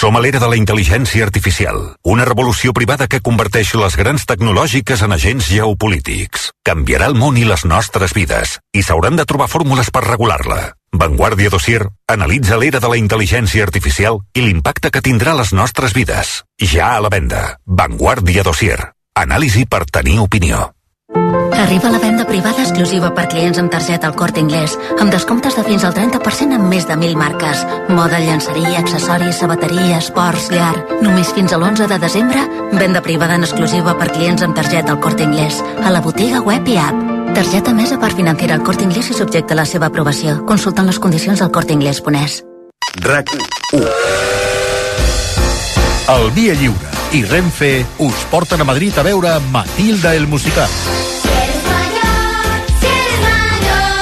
[0.00, 5.02] Som a l'era de la intel·ligència artificial, una revolució privada que converteix les grans tecnològiques
[5.04, 6.46] en agents geopolítics.
[6.64, 10.72] Canviarà el món i les nostres vides, i s'hauran de trobar fórmules per regular-la.
[11.04, 16.32] Vanguardia Dossier analitza l'era de la intel·ligència artificial i l'impacte que tindrà les nostres vides.
[16.64, 17.44] Ja a la venda.
[17.66, 18.80] Vanguardia Dossier.
[19.12, 20.70] Anàlisi per tenir opinió.
[21.14, 25.64] Arriba la venda privada exclusiva per clients amb targeta al Corte Inglés, amb descomptes de
[25.66, 27.64] fins al 30% en més de 1.000 marques.
[27.88, 30.74] Moda, llançeria, accessoris, sabateria, esports, llar...
[31.00, 32.42] Només fins a l'11 de desembre,
[32.72, 36.68] venda privada en exclusiva per clients amb targeta al Corte Inglés, a la botiga web
[36.68, 37.08] i app.
[37.34, 40.40] Targeta mesa per financiar el Corte Inglés i subjecte a la seva aprovació.
[40.46, 42.42] Consulten les condicions al corteinglés.es.
[43.06, 43.34] RAC
[43.72, 43.86] 1
[46.10, 50.68] El Via Lliure i Renfe us porten a Madrid a veure Matilda el musical.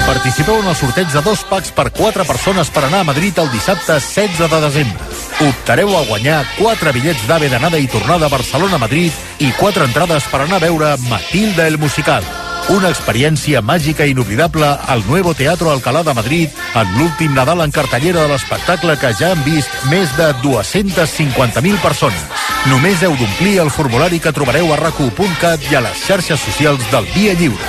[0.07, 3.49] Participeu en el sorteig de dos packs per quatre persones per anar a Madrid el
[3.53, 5.09] dissabte 16 de desembre.
[5.49, 10.43] Optareu a guanyar quatre bitllets d'AVE d'anada i tornada a Barcelona-Madrid i quatre entrades per
[10.45, 12.27] anar a veure Matilda el musical.
[12.69, 17.73] Una experiència màgica i inoblidable al Nuevo Teatro Alcalá de Madrid en l'últim Nadal en
[17.73, 22.48] cartellera de l'espectacle que ja han vist més de 250.000 persones.
[22.69, 27.07] Només heu d'omplir el formulari que trobareu a racu.cat i a les xarxes socials del
[27.15, 27.69] Via Lliure.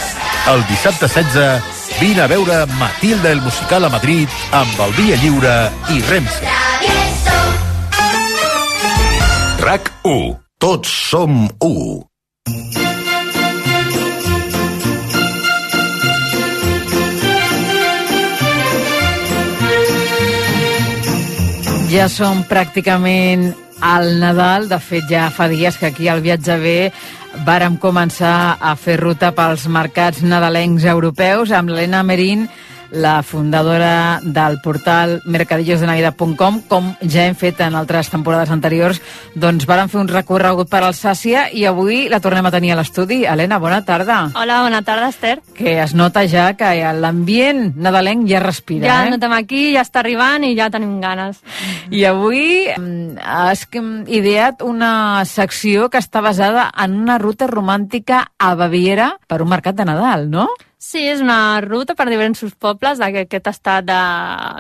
[0.52, 1.62] El dissabte 16,
[2.02, 5.56] vine a veure Matilda el musical a Madrid amb el Via Lliure
[5.96, 6.52] i Renfe.
[9.64, 10.36] RAC 1.
[10.60, 12.04] Tots som u.
[21.90, 24.70] Ja som pràcticament al Nadal.
[24.70, 26.76] De fet, ja fa dies que aquí al Viatge B
[27.46, 32.48] vàrem començar a fer ruta pels mercats nadalencs europeus amb l'Helena Merín,
[32.92, 39.02] la fundadora del portal mercadillosdenavidad.com, com ja hem fet en altres temporades anteriors,
[39.36, 43.22] doncs vàrem fer un recorregut per Alsàcia i avui la tornem a tenir a l'estudi.
[43.30, 44.20] Helena, bona tarda.
[44.36, 45.40] Hola, bona tarda, Esther.
[45.58, 49.14] Que es nota ja que l'ambient nadalenc ja respira, Ja eh?
[49.14, 51.42] notem aquí, ja està arribant i ja tenim ganes.
[51.92, 58.26] I avui mm, has mm, ideat una secció que està basada en una ruta romàntica
[58.38, 60.48] a Baviera per un mercat de Nadal, no?
[60.88, 63.88] Sí, és una ruta per diversos pobles d'aquest estat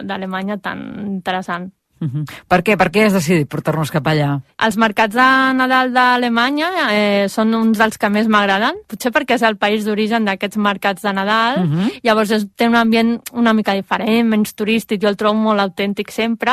[0.10, 1.70] d'Alemanya tan interessant.
[2.00, 2.26] Uh -huh.
[2.48, 2.78] Per què?
[2.78, 4.42] Per què has decidit portar-nos cap allà?
[4.58, 9.42] Els mercats de Nadal d'Alemanya eh, són uns dels que més m'agraden, potser perquè és
[9.42, 11.66] el país d'origen d'aquests mercats de Nadal, uh.
[11.66, 12.00] -huh.
[12.04, 16.12] llavors és, té un ambient una mica diferent, menys turístic, jo el trobo molt autèntic
[16.12, 16.52] sempre,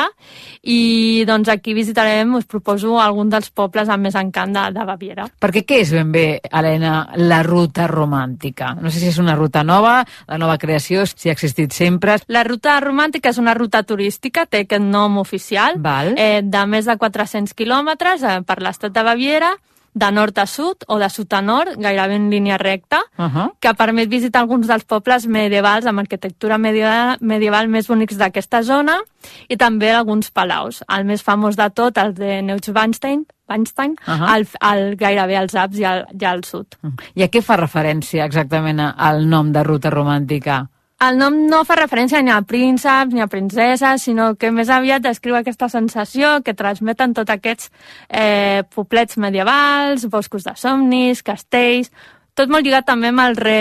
[0.63, 5.29] i doncs aquí visitarem, us proposo algun dels pobles amb més encant de, de Baviera.
[5.41, 8.75] Perquè què és ben bé, Helena, la ruta romàntica?
[8.81, 12.19] No sé si és una ruta nova, de nova creació, si ha existit sempre.
[12.29, 15.36] La ruta romàntica és una ruta turística, té aquest nom oficial,
[15.79, 16.15] Val.
[16.17, 19.55] eh, de més de 400 quilòmetres eh, per l'estat de Baviera,
[19.97, 23.53] de nord a sud o de sud a nord, gairebé en línia recta, Uh -huh.
[23.59, 28.99] que permet visitar alguns dels pobles medievals amb arquitectura medieval, medieval més bonics d'aquesta zona
[29.49, 30.85] i també alguns palaus.
[30.89, 34.13] El més famós de tot, el de Neuschwanstein, Weinstein, uh.
[34.13, 34.29] -huh.
[34.29, 36.67] al, al, gairebé als Alps i al, i al sud.
[37.15, 40.69] I a què fa referència exactament al nom de ruta romàntica?
[40.97, 45.05] El nom no fa referència ni a prínceps ni a princeses, sinó que més aviat
[45.05, 47.69] descriu aquesta sensació que transmeten tots aquests
[48.09, 51.93] eh, poblets medievals, boscos de somnis, castells,
[52.37, 53.61] tot molt lligat també amb el, re,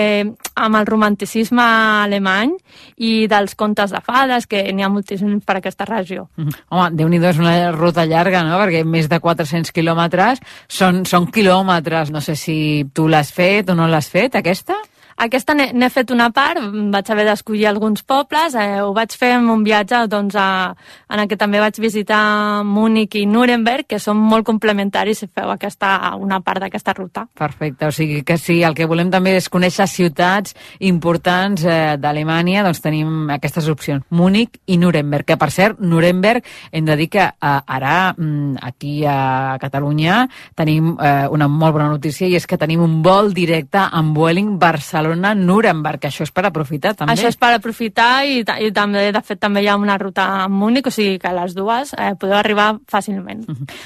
[0.59, 1.63] amb el romanticisme
[2.05, 2.55] alemany
[3.03, 6.29] i dels contes de fades, que n'hi ha moltíssims per aquesta regió.
[6.35, 6.57] Mhm.
[6.71, 11.27] Home, déu nhi és una ruta llarga, no?, perquè més de 400 quilòmetres són, són
[11.27, 12.11] quilòmetres.
[12.11, 14.75] No sé si tu l'has fet o no l'has fet, aquesta?
[15.15, 16.59] Aquesta n'he fet una part,
[16.91, 20.75] vaig haver d'escollir alguns pobles, eh, ho vaig fer en un viatge doncs, a,
[21.07, 25.53] en el que també vaig visitar Múnich i Nuremberg, que són molt complementaris si feu
[25.53, 27.23] aquesta, una part d'aquesta ruta.
[27.31, 30.51] Perfecte, o sigui que sí, el que volem també és conèixer ciutats
[30.83, 36.43] importants eh, d'Alemanya, doncs tenim aquestes opcions, Múnich i Nuremberg, que per cert, Nuremberg,
[36.75, 40.25] hem de dir que eh, ara mm, aquí a Catalunya
[40.59, 44.57] tenim eh, una molt bona notícia i és que tenim un vol directe amb Vueling
[45.05, 47.13] Barcelona-Nuremberg, que això és per aprofitar també.
[47.13, 50.47] Això és per aprofitar i, i també, de fet, també hi ha una ruta a
[50.49, 53.45] Múnich, o sigui que les dues eh, podeu arribar fàcilment.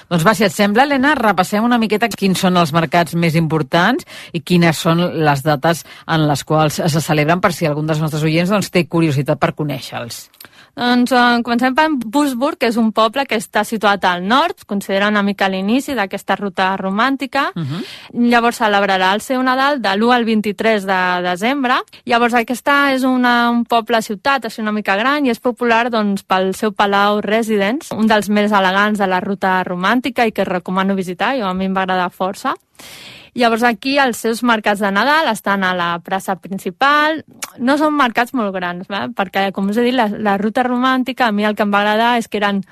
[0.09, 4.07] Doncs va, si et sembla, Helena, repassem una miqueta quins són els mercats més importants
[4.33, 8.25] i quines són les dates en les quals se celebren per si algun dels nostres
[8.25, 10.27] oients doncs, té curiositat per conèixer-los.
[10.79, 15.09] Doncs eh, comencem per Busburg, que és un poble que està situat al nord, considera
[15.11, 17.49] una mica l'inici d'aquesta ruta romàntica.
[17.55, 17.81] Uh -huh.
[18.31, 21.75] Llavors celebrarà el seu Nadal de l'1 al 23 de desembre.
[22.05, 26.53] Llavors aquesta és una, un poble-ciutat, així una mica gran, i és popular doncs, pel
[26.53, 31.37] seu Palau Residence, un dels més elegants de la ruta romàntica i que recomano visitar,
[31.37, 32.55] jo a mi em va agradar força.
[33.37, 37.23] Llavors aquí els seus mercats de Nadal estan a la plaça principal,
[37.57, 39.07] no són mercats molt grans, eh?
[39.15, 41.83] perquè com us he dit, la, la ruta romàntica a mi el que em va
[41.83, 42.63] agradar és que eren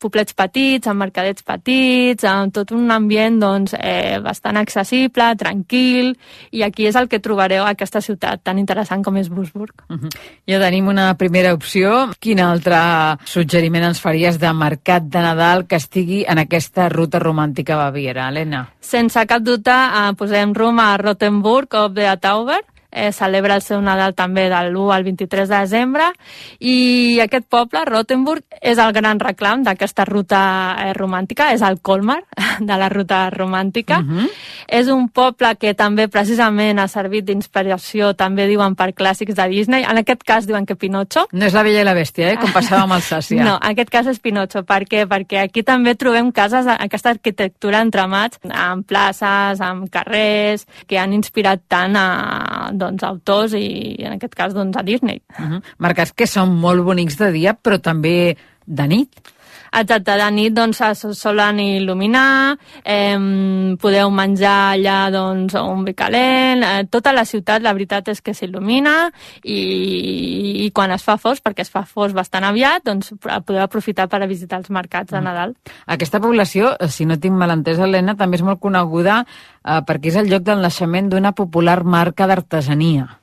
[0.00, 6.14] poblets petits, amb mercadets petits, amb tot un ambient doncs, eh, bastant accessible, tranquil,
[6.50, 9.84] i aquí és el que trobareu a aquesta ciutat tan interessant com és Busburg.
[9.88, 10.10] Uh -huh.
[10.46, 12.10] Ja tenim una primera opció.
[12.18, 17.74] Quin altre suggeriment ens faries de mercat de Nadal que estigui en aquesta ruta romàntica
[17.74, 18.72] a Baviera, Helena?
[18.80, 23.80] Sense cap dubte, eh, posem rumb a Rottenburg of the Tauber, eh, celebra el seu
[23.80, 26.10] Nadal també del 1 al 23 de desembre
[26.58, 30.40] i aquest poble, Rottenburg, és el gran reclam d'aquesta ruta
[30.78, 32.20] eh, romàntica, és el Colmar
[32.60, 34.00] de la ruta romàntica.
[34.00, 34.28] Uh -huh.
[34.68, 39.84] És un poble que també precisament ha servit d'inspiració, també diuen per clàssics de Disney,
[39.84, 41.26] en aquest cas diuen que Pinocho.
[41.32, 42.36] No és la Bella i la Bèstia, eh?
[42.36, 43.44] com passava amb Alsàcia.
[43.50, 44.62] No, en aquest cas és Pinocho.
[44.64, 45.06] Per què?
[45.06, 51.60] Perquè aquí també trobem cases, aquesta arquitectura entramats, amb places, amb carrers, que han inspirat
[51.68, 52.06] tant a
[52.72, 55.22] doncs, autors i, en aquest cas, doncs, a Disney.
[55.38, 55.62] Uh -huh.
[55.78, 59.10] Mercats que són molt bonics de dia, però també de nit.
[59.70, 66.64] Exacte, de nit doncs, se solen il·luminar, eh, podeu menjar allà doncs, un vi calent,
[66.64, 69.12] eh, tota la ciutat la veritat és que s'il·lumina
[69.44, 74.08] i, i quan es fa fos, perquè es fa fos bastant aviat, doncs podeu aprofitar
[74.08, 75.54] per a visitar els mercats de Nadal.
[75.86, 80.10] Aquesta població, eh, si no tinc mal entès, Helena, també és molt coneguda eh, perquè
[80.10, 83.19] és el lloc del naixement d'una popular marca d'artesania.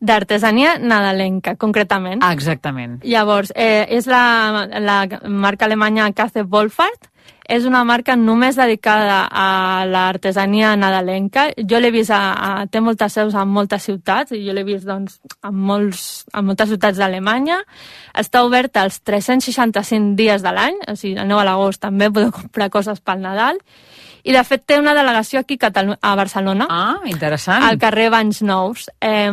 [0.00, 2.22] D'artesania nadalenca, concretament.
[2.22, 3.00] Ah, exactament.
[3.02, 7.10] Llavors, eh, és la, la marca alemanya Kaze Wolfart,
[7.48, 11.46] és una marca només dedicada a l'artesania nadalenca.
[11.70, 14.84] Jo l'he vist, a, a, té moltes seus en moltes ciutats, i jo l'he vist
[14.86, 17.62] doncs, en, molts, en moltes ciutats d'Alemanya.
[18.20, 22.34] Està oberta els 365 dies de l'any, o sigui, el 9 a l'agost també podeu
[22.36, 23.62] comprar coses pel Nadal.
[24.28, 26.66] I, de fet, té una delegació aquí a Barcelona.
[26.68, 27.64] Ah, interessant.
[27.64, 29.32] Al carrer Banys Nous, eh,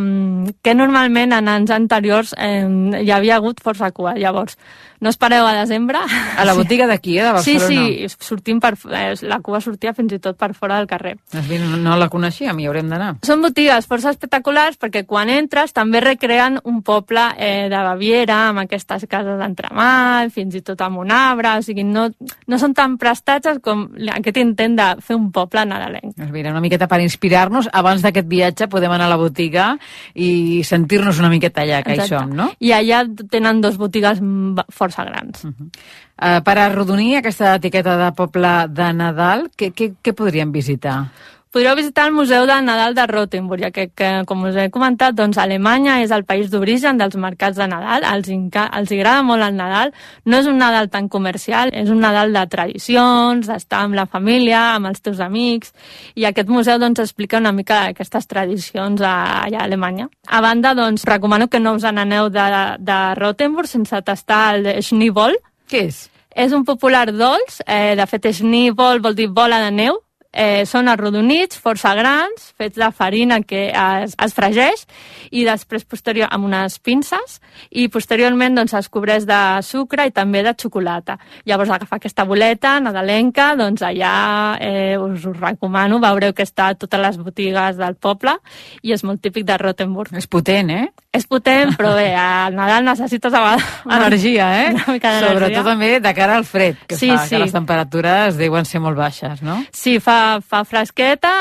[0.63, 2.63] que normalment en anys anteriors eh,
[3.01, 4.15] hi havia hagut força cua.
[4.15, 4.55] Llavors,
[4.99, 5.99] no espereu a desembre.
[6.37, 7.67] A la botiga d'aquí, eh, de Barcelona.
[7.67, 11.15] Sí, sí, sortim per, eh, la cua sortia fins i tot per fora del carrer.
[11.31, 13.11] Doncs no, la coneixíem, hi haurem d'anar.
[13.25, 18.63] Són botigues força espectaculars perquè quan entres també recreen un poble eh, de Baviera amb
[18.65, 22.07] aquestes cases d'entremat, fins i tot amb un arbre, o sigui, no,
[22.47, 26.15] no són tan prestatges com aquest intent de fer un poble nadalenc.
[26.15, 29.73] Doncs mira, una miqueta per inspirar-nos, abans d'aquest viatge podem anar a la botiga
[30.13, 32.23] i sentir-nos una miqueta allà, que hi Exacte.
[32.23, 32.49] som, no?
[32.59, 35.43] I allà tenen dos botigues mm, força grans.
[35.43, 35.69] Uh -huh.
[36.15, 41.11] Uh, per arrodonir aquesta etiqueta de poble de Nadal, què, què, què podríem visitar?
[41.55, 45.13] Podríeu visitar el Museu de Nadal de Rottenburg, ja que, que com us he comentat,
[45.15, 49.45] doncs, Alemanya és el país d'origen dels mercats de Nadal, els, inca, els agrada molt
[49.45, 49.93] el Nadal,
[50.27, 54.65] no és un Nadal tan comercial, és un Nadal de tradicions, d'estar amb la família,
[54.73, 55.71] amb els teus amics,
[56.19, 59.15] i aquest museu doncs, explica una mica aquestes tradicions a,
[59.47, 60.11] allà a Alemanya.
[60.27, 62.49] A banda, doncs, recomano que no us n'aneu de,
[62.83, 65.39] de Rottenburg sense tastar el Schneeball.
[65.71, 66.09] Què és?
[66.35, 70.01] És un popular dolç, eh, de fet Schneeball vol dir bola de neu,
[70.35, 74.83] eh, són arrodonits, força grans, fets de farina que es, es fregeix
[75.31, 77.39] i després posterior amb unes pinces
[77.71, 81.17] i posteriorment doncs, es cobreix de sucre i també de xocolata.
[81.47, 84.13] Llavors agafar aquesta boleta nadalenca, doncs allà
[84.59, 88.35] eh, us ho recomano, veureu que està a totes les botigues del poble
[88.83, 90.13] i és molt típic de Rottenburg.
[90.19, 90.85] És potent, eh?
[91.15, 94.73] És potent, però bé, al Nadal necessites a una- Energia, eh?
[94.73, 95.13] Una mica.
[95.23, 97.29] Sobretot també de cara al fred, que Sí, fa sí.
[97.35, 99.61] que les temperatures deuen ser molt baixes, no?
[99.71, 101.31] Sí, fa, fa fresqueta,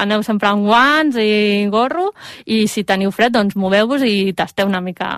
[0.00, 2.10] aneu sempre amb guants i gorro,
[2.46, 5.12] i si teniu fred, doncs moveu-vos i tasteu una mica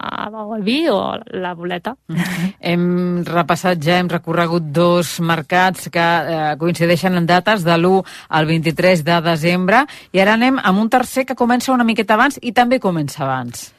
[0.54, 1.96] el vi o la boleta.
[2.60, 8.46] Hem repassat ja, hem recorregut dos mercats que eh, coincideixen en dates de l'1 al
[8.46, 12.52] 23 de desembre i ara anem amb un tercer que comença una miqueta abans i
[12.52, 13.73] també comença abans.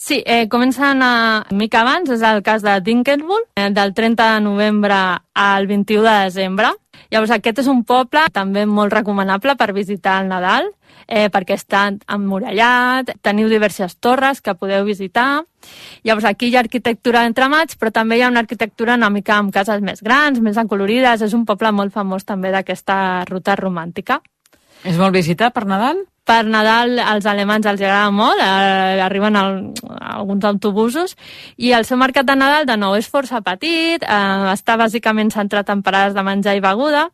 [0.00, 4.40] Sí, eh, comença una mica abans, és el cas de Dinkelbull, eh, del 30 de
[4.40, 4.94] novembre
[5.34, 6.70] al 21 de desembre.
[7.10, 10.70] Llavors, aquest és un poble també molt recomanable per visitar al Nadal,
[11.06, 15.44] eh, perquè està emmurallat, teniu diverses torres que podeu visitar.
[16.02, 19.52] Llavors, aquí hi ha arquitectura d'entremats, però també hi ha una arquitectura una mica amb
[19.52, 21.20] cases més grans, més acolorides.
[21.20, 24.22] És un poble molt famós també d'aquesta ruta romàntica.
[24.82, 26.06] És molt visitat per Nadal?
[26.30, 29.56] Per Nadal als alemans els agrada molt, eh, arriben al,
[29.98, 31.16] alguns autobusos,
[31.58, 35.74] i el seu mercat de Nadal de nou és força petit, eh, està bàsicament centrat
[35.74, 37.08] en parades de menjar i beguda,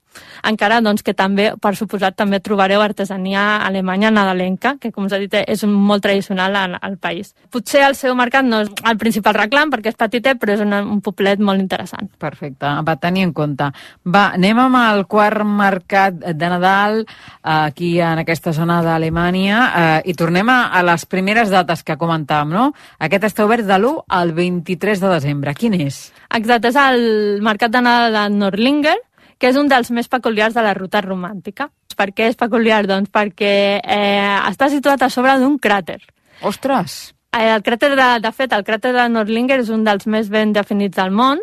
[0.46, 5.22] encara doncs, que també, per suposat, també trobareu artesania alemanya nadalenca, que com us he
[5.24, 7.34] dit és molt tradicional al, al país.
[7.52, 10.72] Potser el seu mercat no és el principal reclam perquè és petitet, però és un,
[10.72, 12.10] un poblet molt interessant.
[12.22, 13.70] Perfecte, va tenir en compte.
[14.06, 17.02] Va, anem amb el quart mercat de Nadal
[17.42, 22.54] aquí en aquesta zona d'Alemanya eh, i tornem a, a les primeres dates que comentàvem,
[22.54, 22.70] no?
[23.02, 25.54] Aquest està obert de l'1 al 23 de desembre.
[25.58, 26.06] Quin és?
[26.36, 28.96] Exacte, és el mercat de Nadal de Nordlinger,
[29.38, 31.70] que és un dels més peculiars de la ruta romàntica.
[31.96, 32.82] Per què és peculiar?
[32.88, 36.02] Doncs perquè eh, està situat a sobre d'un cràter.
[36.44, 37.14] Ostres!
[37.32, 40.52] Eh, el cràter, de, de fet, el cràter de Nordlinger és un dels més ben
[40.56, 41.40] definits del món,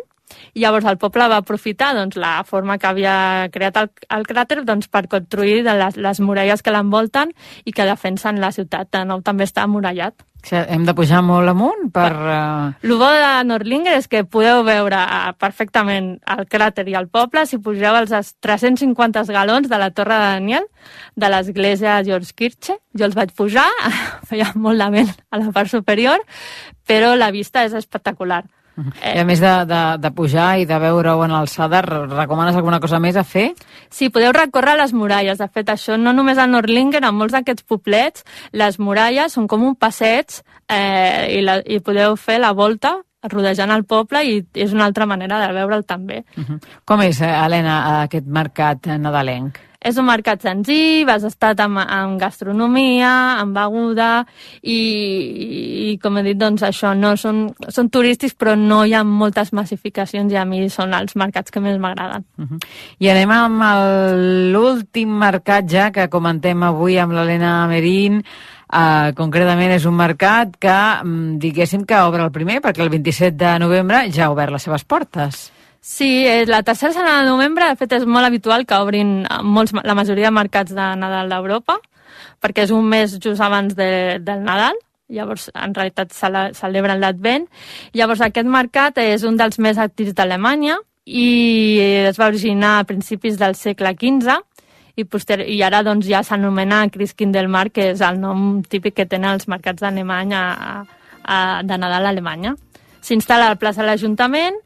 [0.54, 3.16] i llavors el poble va aprofitar doncs, la forma que havia
[3.54, 7.88] creat el, el cràter doncs, per construir de les, les muralles que l'envolten i que
[7.88, 8.90] defensen la ciutat.
[8.94, 10.24] De nou també està amurallat.
[10.44, 12.10] Hem de pujar molt amunt per...
[12.84, 17.46] El bo de Nordlinger és que podeu veure eh, perfectament el cràter i el poble
[17.48, 20.66] si pugeu els 350 galons de la Torre de Daniel
[21.16, 22.76] de l'església George Kirche.
[22.92, 23.70] Jo els vaig pujar,
[24.28, 26.20] feia molt de vent a la part superior,
[26.84, 28.44] però la vista és espectacular.
[28.76, 32.98] I a més de, de, de pujar i de veure-ho en alçada, recomanes alguna cosa
[33.02, 33.52] més a fer?
[33.90, 35.38] Sí, podeu recórrer les muralles.
[35.38, 39.62] De fet, això no només a Nordlinger, en molts d'aquests poblets, les muralles són com
[39.62, 42.96] un passeig eh, i, la, i podeu fer la volta
[43.30, 46.24] rodejant el poble i és una altra manera de veure'l també.
[46.36, 46.58] Uh -huh.
[46.84, 49.58] Com és, eh, Helena, aquest mercat nadalenc?
[49.84, 53.10] És un mercat senzill, has estat amb, amb gastronomia,
[53.42, 54.24] amb beguda
[54.62, 59.04] i, i, com he dit, doncs això, no són, són turístics però no hi ha
[59.04, 62.24] moltes massificacions i a mi són els mercats que més m'agraden.
[62.38, 62.60] Uh -huh.
[62.98, 63.62] I anem amb
[64.54, 68.22] l'últim mercat ja que comentem avui amb l'Helena Merín,
[68.74, 73.36] Uh, concretament és un mercat que, um, diguéssim que obre el primer, perquè el 27
[73.36, 75.53] de novembre ja ha obert les seves portes.
[75.86, 79.74] Sí, eh, la tercera setmana de novembre, de fet, és molt habitual que obrin molts,
[79.84, 81.76] la majoria de mercats de Nadal d'Europa,
[82.40, 84.80] perquè és un mes just abans de, del Nadal,
[85.12, 87.44] llavors en realitat cele- celebren l'Advent.
[87.92, 91.28] Llavors aquest mercat és un dels més actius d'Alemanya i
[92.08, 94.40] es va originar a principis del segle XV
[94.96, 99.36] i, poster i ara doncs, ja s'anomena Christkindlmarkt, que és el nom típic que tenen
[99.36, 100.46] els mercats d'Alemanya
[101.60, 102.56] de Nadal a Alemanya.
[103.04, 104.63] S'instal·la a la plaça de l'Ajuntament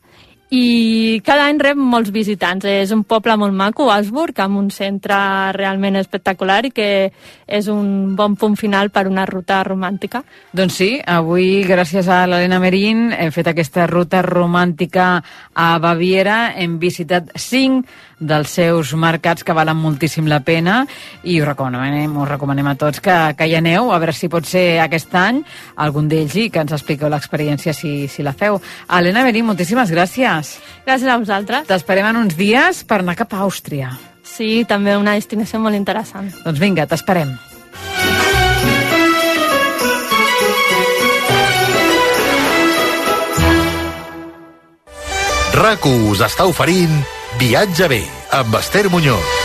[0.51, 2.65] i cada any rep molts visitants.
[2.65, 5.19] És un poble molt maco, Asburg, amb un centre
[5.57, 6.89] realment espectacular i que
[7.47, 10.23] és un bon punt final per una ruta romàntica.
[10.57, 15.19] Doncs sí, avui, gràcies a l'Helena Merín, hem fet aquesta ruta romàntica
[15.55, 16.55] a Baviera.
[16.57, 17.87] Hem visitat cinc
[18.19, 20.81] dels seus mercats que valen moltíssim la pena
[21.23, 24.47] i us recomanem, us recomanem a tots que, que hi aneu, a veure si pot
[24.47, 25.43] ser aquest any
[25.77, 28.61] algun d'ells i que ens expliqueu l'experiència si, si la feu.
[28.89, 30.57] Helena Berí, moltíssimes gràcies.
[30.87, 31.69] Gràcies a vosaltres.
[31.71, 33.93] T'esperem en uns dies per anar cap a Àustria.
[34.23, 36.33] Sí, també una destinació molt interessant.
[36.45, 37.37] Doncs vinga, t'esperem.
[45.59, 47.01] RAC1 us està oferint
[47.39, 48.01] Viatge bé,
[48.35, 49.38] amb Esther Muñoz.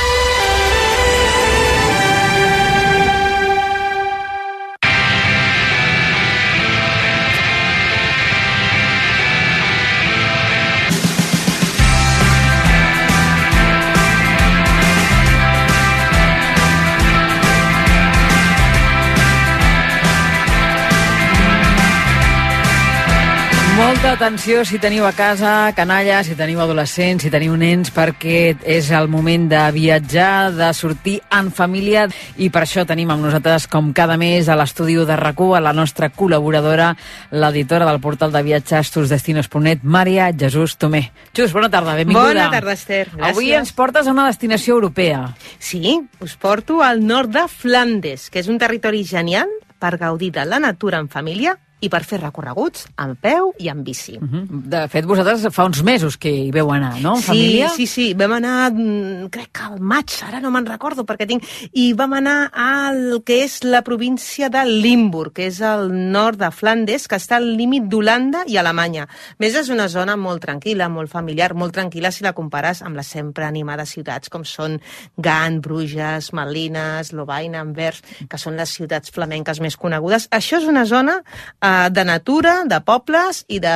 [24.03, 28.89] Molta atenció si teniu a casa canalla, si teniu adolescents, si teniu nens, perquè és
[28.91, 32.03] el moment de viatjar, de sortir en família
[32.35, 35.71] i per això tenim amb nosaltres, com cada mes, a l'estudi de rac a la
[35.71, 36.91] nostra col·laboradora,
[37.31, 41.13] l'editora del portal de viatges tursdestinos.net, Maria Jesús Tomé.
[41.31, 42.27] Jus, bona tarda, benvinguda.
[42.27, 43.07] Bona tarda, Esther.
[43.07, 43.31] Gràcies.
[43.31, 45.29] Avui ens portes a una destinació europea.
[45.59, 49.47] Sí, us porto al nord de Flandes, que és un territori genial
[49.79, 53.83] per gaudir de la natura en família i per fer recorreguts amb peu i amb
[53.83, 54.17] bici.
[54.17, 54.45] Uh -huh.
[54.73, 57.15] De fet, vosaltres fa uns mesos que hi veu anar, no?
[57.15, 57.69] En sí, família?
[57.69, 58.13] sí, sí.
[58.13, 61.43] Vam anar, mm, crec que al maig, ara no me'n recordo perquè tinc...
[61.73, 66.51] I vam anar al que és la província de Limburg, que és al nord de
[66.51, 69.03] Flandes, que està al límit d'Holanda i Alemanya.
[69.03, 72.95] A més, és una zona molt tranquil·la, molt familiar, molt tranquil·la si la compares amb
[72.95, 74.79] les sempre animades ciutats com són
[75.17, 80.27] Gant, Bruges, Malines, Lovaina, Anvers, que són les ciutats flamenques més conegudes.
[80.31, 83.73] Això és una zona eh, de natura, de pobles i de...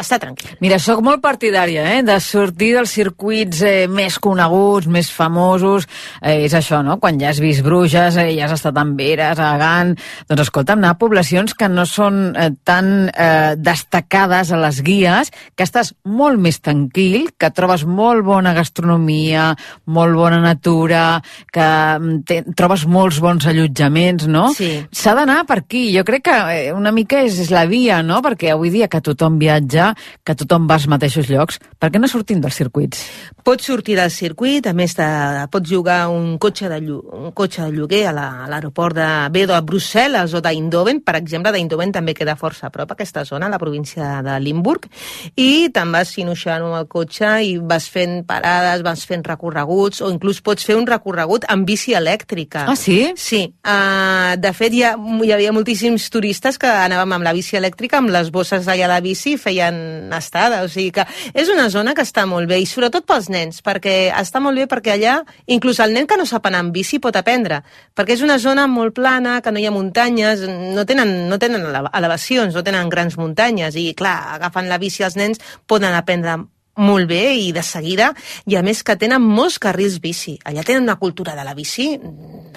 [0.00, 0.56] estar tranquil.
[0.62, 5.88] Mira, sóc molt partidària eh, de sortir dels circuits eh, més coneguts, més famosos.
[6.20, 6.98] Eh, és això, no?
[7.02, 9.96] Quan ja has vist Bruges, eh, ja has estat en Veres, a Gant...
[10.30, 15.32] Doncs escolta'm, anar a poblacions que no són eh, tan eh, destacades a les guies,
[15.56, 19.50] que estàs molt més tranquil, que trobes molt bona gastronomia,
[19.90, 21.04] molt bona natura,
[21.52, 24.48] que mm, te, trobes molts bons allotjaments, no?
[24.56, 24.72] Sí.
[24.92, 25.86] S'ha d'anar per aquí.
[25.94, 28.20] Jo crec que eh, una mica és, és la via, no?
[28.24, 29.92] Perquè avui dia que tothom viatja,
[30.24, 33.04] que tothom va als mateixos llocs, per què no sortim dels circuits?
[33.44, 35.06] Pots sortir del circuit, a més de,
[35.52, 39.54] pots llogar un cotxe de, llu, un cotxe de lloguer a l'aeroport la, de Bedo
[39.56, 43.60] a Brussel·les o d'Eindhoven, per exemple, d'Eindhoven també queda força a prop aquesta zona, la
[43.62, 44.88] província de Limburg,
[45.36, 50.10] i te'n vas sinuixant amb el cotxe i vas fent parades, vas fent recorreguts, o
[50.12, 52.66] inclús pots fer un recorregut amb bici elèctrica.
[52.70, 53.12] Ah, sí?
[53.16, 53.42] Sí.
[53.64, 57.98] Uh, de fet, hi, ha, hi havia moltíssims turistes que anàvem amb la bici elèctrica,
[57.98, 60.62] amb les bosses allà la bici, feien estada.
[60.64, 64.12] O sigui que és una zona que està molt bé, i sobretot pels nens, perquè
[64.16, 67.16] està molt bé perquè allà, inclús el nen que no sap anar amb bici pot
[67.16, 67.62] aprendre,
[67.96, 70.46] perquè és una zona molt plana, que no hi ha muntanyes,
[70.76, 75.18] no tenen, no tenen elevacions, no tenen grans muntanyes, i clar, agafant la bici els
[75.20, 76.40] nens poden aprendre
[76.76, 78.12] molt bé i de seguida,
[78.46, 80.36] i a més que tenen molts carrils bici.
[80.44, 81.92] Allà tenen una cultura de la bici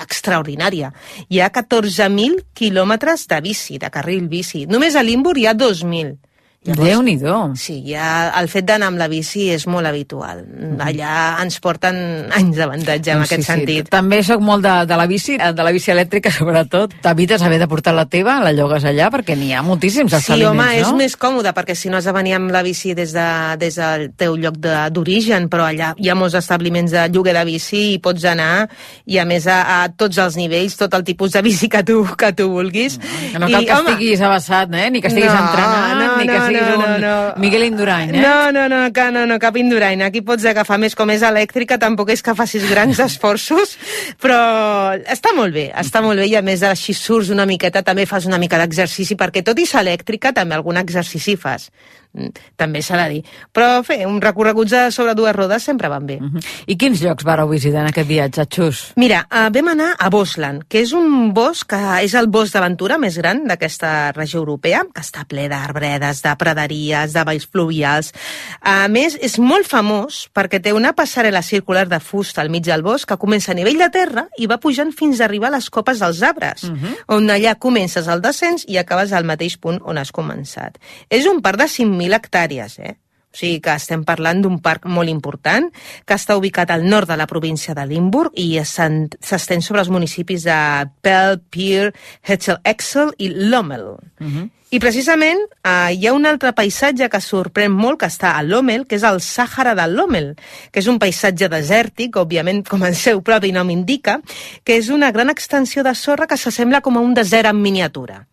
[0.04, 0.92] extraordinària.
[1.30, 4.66] Hi ha 14.000 quilòmetres de bici, de carril bici.
[4.68, 6.16] Només a Limburg hi ha 2.000.
[6.64, 7.36] Déu-n'hi-do.
[7.60, 10.44] Sí, ja el fet d'anar amb la bici és molt habitual.
[10.84, 11.98] Allà ens porten
[12.38, 13.90] anys d'avantatge en Doncs aquest sí, sentit.
[13.90, 13.92] Sí.
[13.92, 16.96] També sóc molt de, de la bici, de la bici elèctrica sobretot.
[17.04, 20.56] T'evites haver de portar la teva, la llogues allà, perquè n'hi ha moltíssims Sí, establiments,
[20.56, 20.88] home, no?
[20.88, 23.28] és més còmode, perquè si no has de venir amb la bici des, de,
[23.60, 27.84] des del teu lloc d'origen, però allà hi ha molts establiments de lloguer de bici
[27.98, 28.70] i pots anar,
[29.06, 32.00] i a més a, a tots els nivells, tot el tipus de bici que tu,
[32.18, 33.00] que tu vulguis.
[33.34, 34.88] Que no cal I, que home, estiguis abassat, eh?
[34.94, 37.16] ni que estiguis No, entrenant, no, ni que no, no, un no, no.
[37.42, 38.22] Miguel Indurain, eh?
[38.22, 40.04] No, no, no, que, no, no, cap Indurain.
[40.06, 43.76] Aquí pots agafar més com és elèctrica, tampoc és que facis grans esforços,
[44.22, 44.40] però
[45.12, 48.30] està molt bé, està molt bé i a més així surts una miqueta, també fas
[48.30, 51.70] una mica d'exercici, perquè tot i ser elèctrica també algun exercici fas.
[52.14, 53.22] Mm, També s'ha de dir.
[53.54, 56.20] Però fer un recorregut sobre dues rodes sempre van bé.
[56.70, 58.82] I quins llocs vareu visitar en aquest viatge, Xus?
[59.02, 63.00] Mira, uh, vam anar a Bosland, que és un bosc que és el bosc d'aventura
[63.02, 68.14] més gran d'aquesta regió europea, que està ple d'arbredes, de praderies, de valls fluvials.
[68.62, 72.86] A més, és molt famós perquè té una passarel·la circular de fusta al mig del
[72.86, 75.70] bosc que comença a nivell de terra i va pujant fins a arribar a les
[75.74, 76.96] copes dels arbres, uh -huh.
[77.18, 80.78] on allà comences el descens i acabes al mateix punt on has començat.
[81.10, 82.98] És un parc de 5.000 hectàrees, eh?
[83.34, 85.72] O sigui que estem parlant d'un parc molt important
[86.06, 90.44] que està ubicat al nord de la província de Limburg i s'estén sobre els municipis
[90.46, 90.58] de
[91.02, 93.88] Pell, Pier, Hetzel-Exel i Lommel.
[94.74, 98.86] I precisament eh, hi ha un altre paisatge que sorprèn molt que està a Lommel,
[98.86, 100.36] que és el Sàhara de Lommel,
[100.72, 104.20] que és un paisatge desèrtic, òbviament, com el seu propi nom indica,
[104.64, 108.24] que és una gran extensió de sorra que s'assembla com a un desert en miniatura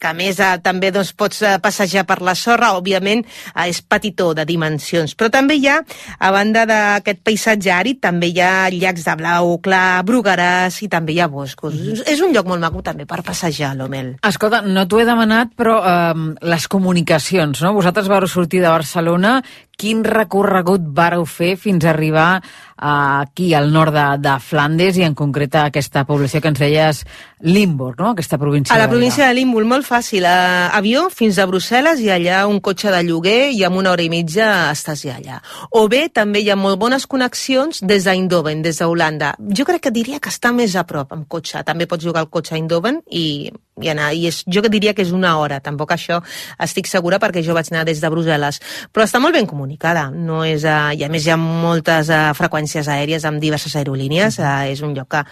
[0.00, 3.80] que a més eh, també doncs, pots eh, passejar per la sorra, òbviament eh, és
[3.82, 5.78] petitó de dimensions, però també hi ha,
[6.18, 11.16] a banda d'aquest paisatge àrid, també hi ha llacs de blau clar, brugueràs i també
[11.16, 11.76] hi ha boscos.
[12.06, 14.14] És un lloc molt maco també per passejar, l'Omel.
[14.26, 17.74] Escolta, no t'ho he demanat, però eh, les comunicacions, no?
[17.76, 19.38] Vosaltres vareu sortir de Barcelona,
[19.76, 25.04] quin recorregut vareu fer fins a arribar eh, aquí al nord de, de Flandes i
[25.04, 27.02] en concret a aquesta població que ens deies
[27.44, 28.14] Limburg, no?
[28.14, 30.24] Aquesta província A la província de Limburg, molt fàcil.
[30.24, 34.04] A avió fins a Brussel·les i allà un cotxe de lloguer i amb una hora
[34.04, 35.42] i mitja estàs ja allà.
[35.76, 39.34] O bé també hi ha molt bones connexions des d'Eindhoven, des d'Holanda.
[39.52, 41.60] Jo crec que diria que està més a prop amb cotxe.
[41.68, 43.52] També pots jugar al cotxe a Eindhoven i,
[43.82, 44.12] i anar.
[44.16, 45.60] I és, jo que diria que és una hora.
[45.64, 46.22] Tampoc això
[46.62, 48.60] estic segura perquè jo vaig anar des de Brussel·les.
[48.92, 50.08] Però està molt ben comunicada.
[50.10, 54.40] No és, uh, I a més hi ha moltes uh, freqüències aèries amb diverses aerolínies.
[54.40, 55.24] Uh, és un lloc que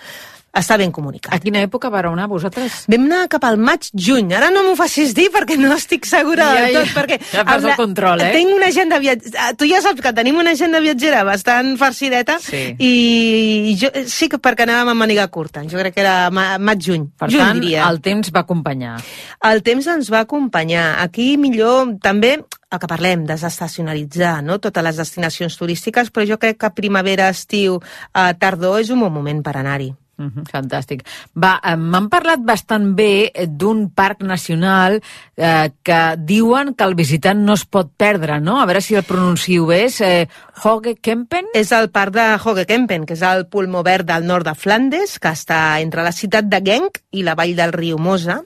[0.54, 1.34] està ben comunicat.
[1.34, 2.84] A quina època vareu anar vosaltres?
[2.88, 4.32] Vam anar cap al maig-juny.
[4.34, 6.86] Ara no m'ho facis dir perquè no estic segura Ja, del tot.
[6.86, 6.94] ja.
[7.00, 8.32] perquè Ja perds el control, eh?
[8.36, 9.52] Tinc una agenda viatgera.
[9.58, 12.76] Tu ja saps que tenim una agenda viatgera bastant farcideta Sí.
[12.78, 15.62] i jo sí que perquè anàvem amb màniga curta.
[15.68, 17.08] Jo crec que era ma- maig-juny.
[17.18, 17.88] Per Juny, tant, diria.
[17.90, 19.00] el temps va acompanyar.
[19.42, 21.00] El temps ens va acompanyar.
[21.02, 24.58] Aquí millor també el que parlem, desestacionalitzar no?
[24.58, 27.80] totes les destinacions turístiques, però jo crec que primavera, estiu,
[28.14, 29.92] eh, tardor és un bon moment per anar-hi.
[30.16, 31.02] Mm -hmm, fantàstic.
[31.34, 35.00] Va, eh, m'han parlat bastant bé eh, d'un parc nacional
[35.36, 38.60] eh, que diuen que el visitant no es pot perdre, no?
[38.60, 39.84] A veure si el pronuncio bé.
[39.84, 40.28] És eh,
[40.62, 41.46] Hoge Kempen?
[41.54, 45.28] És el parc de Hogekempen, que és el pulmó verd del nord de Flandes, que
[45.28, 48.42] està entre la ciutat de Genk i la vall del riu Mosa.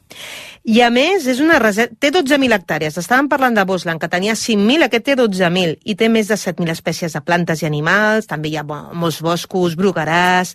[0.68, 1.96] I a més, és una reserva...
[1.96, 2.98] té 12.000 hectàrees.
[3.00, 6.74] Estàvem parlant de Bosland, que tenia 5.000, aquest té 12.000, i té més de 7.000
[6.74, 10.52] espècies de plantes i animals, també hi ha molts boscos, brugueràs,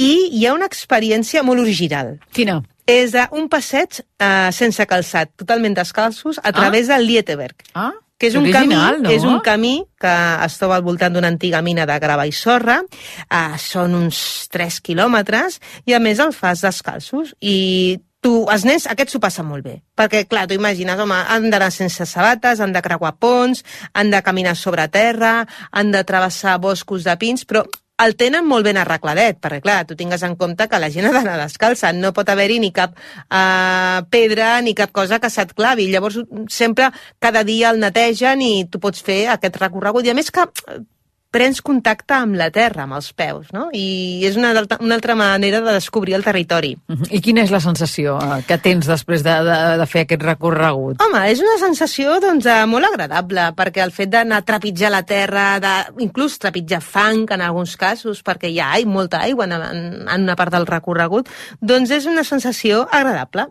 [0.00, 2.16] i hi ha una experiència molt original.
[2.32, 2.62] Quina?
[2.88, 7.68] És eh, un passeig eh, sense calçat, totalment descalços, a través del Lieteberg.
[7.76, 9.08] Ah, que és un, camí, no?
[9.12, 12.80] és un camí que es troba al voltant d'una antiga mina de grava i sorra,
[12.84, 14.20] uh, són uns
[14.52, 15.56] 3 quilòmetres,
[15.88, 17.32] i a més el fas descalços.
[17.40, 19.80] I tu, els nens, aquests s'ho passen molt bé.
[19.96, 23.64] Perquè, clar, tu imagines, home, han d'anar sense sabates, han de creuar ponts,
[23.94, 27.64] han de caminar sobre terra, han de travessar boscos de pins, però
[28.00, 31.12] el tenen molt ben arregladet, perquè clar, tu tingues en compte que la gent ha
[31.16, 35.90] d'anar descalça, no pot haver-hi ni cap uh, pedra ni cap cosa que se't clavi.
[35.92, 36.90] Llavors, sempre,
[37.20, 40.08] cada dia el netegen i tu pots fer aquest recorregut.
[40.08, 40.80] I a més que eh,
[41.30, 43.68] prens contacte amb la terra, amb els peus, no?
[43.72, 46.76] I és una, altra- una altra manera de descobrir el territori.
[46.88, 47.06] Mhm.
[47.10, 51.00] I quina és la sensació eh, que tens després de, de, de fer aquest recorregut?
[51.02, 55.02] Home, és una sensació doncs, eh, molt agradable, perquè el fet d'anar a trepitjar la
[55.06, 59.52] terra, de, inclús trepitjar fang en alguns casos, perquè hi ha ai, molta aigua en,
[59.52, 61.28] en, en una part del recorregut,
[61.60, 63.46] doncs és una sensació agradable.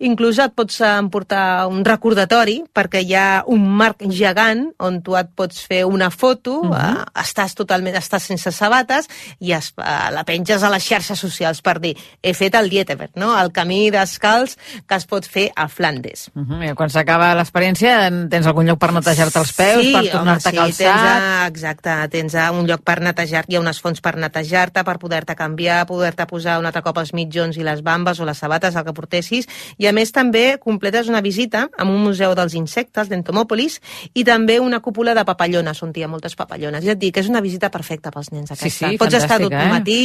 [0.00, 5.28] Inclús et pots emportar un recordatori, perquè hi ha un marc gegant on tu et
[5.36, 7.04] pots fer una foto, uh -huh.
[7.20, 9.08] Estàs totalment, estàs sense sabates
[9.40, 13.12] i es, eh, la penges a les xarxes socials per dir, he fet el Dieteberg,
[13.20, 13.32] no?
[13.38, 14.56] el camí descalç
[14.86, 16.30] que es pot fer a Flandes.
[16.34, 16.70] Uh -huh.
[16.70, 20.52] I quan s'acaba l'experiència tens algun lloc per netejar-te els peus, sí, per tornar-te a
[20.52, 20.72] home, calçar...
[20.72, 24.16] sí, tens, a, exacte, tens a un lloc per netejar, hi ha unes fonts per
[24.16, 28.24] netejar-te, per poder-te canviar, poder-te posar un altre cop els mitjons i les bambes o
[28.24, 29.48] les sabates, el que portessis,
[29.78, 33.80] i a més també completes una visita a un museu dels insectes d'Entomòpolis
[34.14, 36.84] i també una cúpula de papallones, on hi ha moltes papallones.
[36.84, 38.90] Ja et dic, és una visita perfecta pels nens aquesta.
[38.90, 39.70] sí, Pots estar tot el eh?
[39.72, 40.02] matí,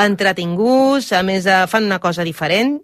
[0.00, 2.78] entretinguts, a més eh, fan una cosa diferent,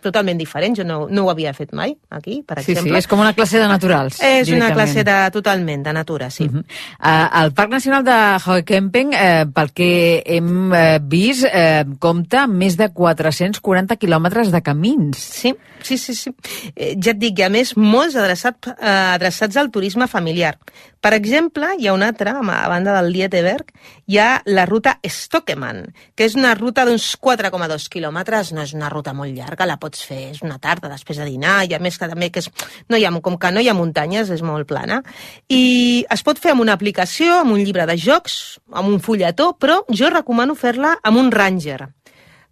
[0.00, 0.76] totalment diferent.
[0.76, 2.98] Jo no, no ho havia fet mai, aquí, per Sí, sí, exemple.
[2.98, 4.20] és com una classe de naturals.
[4.22, 6.44] És una classe de, totalment de natura, sí.
[6.44, 6.64] Uh -huh.
[7.00, 12.54] uh, el Parc Nacional de Hoekempeng, eh, pel que hem eh, vist, eh, compta amb
[12.54, 15.16] més de 440 quilòmetres de camins.
[15.18, 16.14] Sí, sí, sí.
[16.14, 16.34] sí.
[16.76, 20.58] Eh, ja et dic, i a més, molts adreçat, eh, adreçats al turisme familiar.
[21.00, 23.72] Per exemple, hi ha un altre, a banda del Lieteberg,
[24.06, 28.90] hi ha la ruta Stokeman, que és una ruta d'uns 4,2 quilòmetres, no és una
[28.92, 31.98] ruta molt llarga, la pots fer, és una tarda després de dinar, i a més
[31.98, 32.48] que també que és,
[32.88, 35.02] no hi ha, com que no hi ha muntanyes, és molt plana,
[35.50, 39.52] i es pot fer amb una aplicació, amb un llibre de jocs, amb un fulletó,
[39.58, 41.90] però jo recomano fer-la amb un ranger,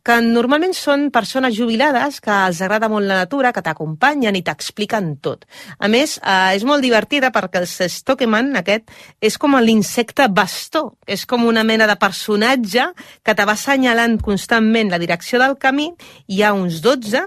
[0.07, 5.17] que normalment són persones jubilades que els agrada molt la natura, que t'acompanyen i t'expliquen
[5.25, 5.45] tot.
[5.79, 8.91] A més, eh, és molt divertida perquè el Stokeman aquest
[9.21, 12.93] és com l'insecte bastó, és com una mena de personatge
[13.23, 15.93] que te va assenyalant constantment la direcció del camí,
[16.29, 17.27] hi ha uns 12,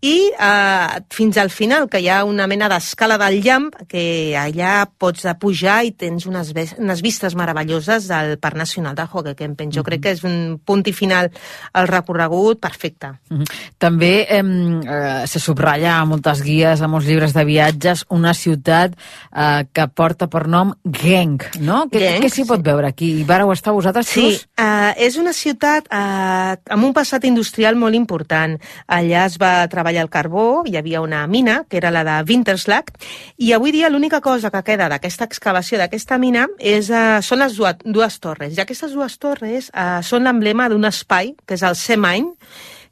[0.00, 4.86] i eh, fins al final, que hi ha una mena d'escala del llamp, que allà
[4.88, 9.72] pots pujar i tens unes, unes vistes meravelloses del Parc Nacional de Hoogekempen.
[9.72, 11.28] Jo crec que és un punt i final
[11.72, 13.12] al recorregut perfecte.
[13.30, 13.44] Mhm.
[13.78, 18.96] També eh, eh, se subratlla a moltes guies, a molts llibres de viatges, una ciutat
[18.96, 21.84] eh, que porta per nom Genk, no?
[21.92, 23.12] Què, Genk, què s'hi pot veure aquí?
[23.28, 28.56] Vareu estar vosaltres, Sí, uh, és una ciutat uh, amb un passat industrial molt important.
[28.90, 32.92] Allà es va treballar el carbó, hi havia una mina, que era la de Winterslag,
[33.38, 37.56] i avui dia l'única cosa que queda d'aquesta excavació d'aquesta mina és, uh, són les
[37.58, 38.54] dues, dues torres.
[38.56, 42.30] I aquestes dues torres uh, són l'emblema d'un espai, que és el Semain,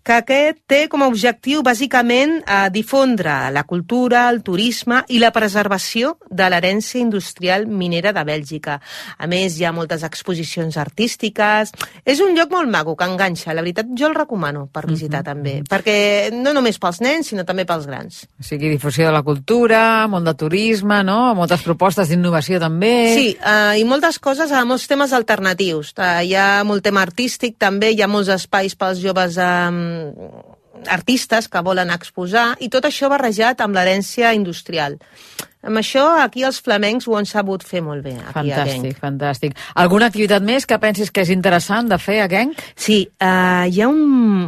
[0.03, 5.30] que aquest té com a objectiu bàsicament eh, difondre la cultura, el turisme i la
[5.34, 8.78] preservació de l'herència industrial minera de Bèlgica.
[9.18, 11.74] A més, hi ha moltes exposicions artístiques.
[12.09, 13.53] És un lloc molt maco, que enganxa.
[13.53, 17.66] La veritat, jo el recomano per visitar també, perquè no només pels nens, sinó també
[17.68, 18.22] pels grans.
[18.40, 21.34] O sigui, difusió de la cultura, món de turisme, no?
[21.36, 22.94] Moltes propostes d'innovació també.
[23.16, 25.92] Sí, uh, i moltes coses, uh, molts temes alternatius.
[25.99, 29.82] Uh, hi ha molt tema artístic també, hi ha molts espais pels joves um,
[30.86, 34.99] artistes que volen exposar, i tot això barrejat amb l'herència industrial.
[35.66, 38.14] Amb això, aquí els flamencs ho han sabut fer molt bé.
[38.14, 38.94] Aquí a Genk.
[38.94, 39.59] Fantàstic, fantàstic.
[39.74, 42.62] Alguna activitat més que pensis que és interessant de fer a Genk?
[42.78, 44.05] Sí, uh, hi ha un,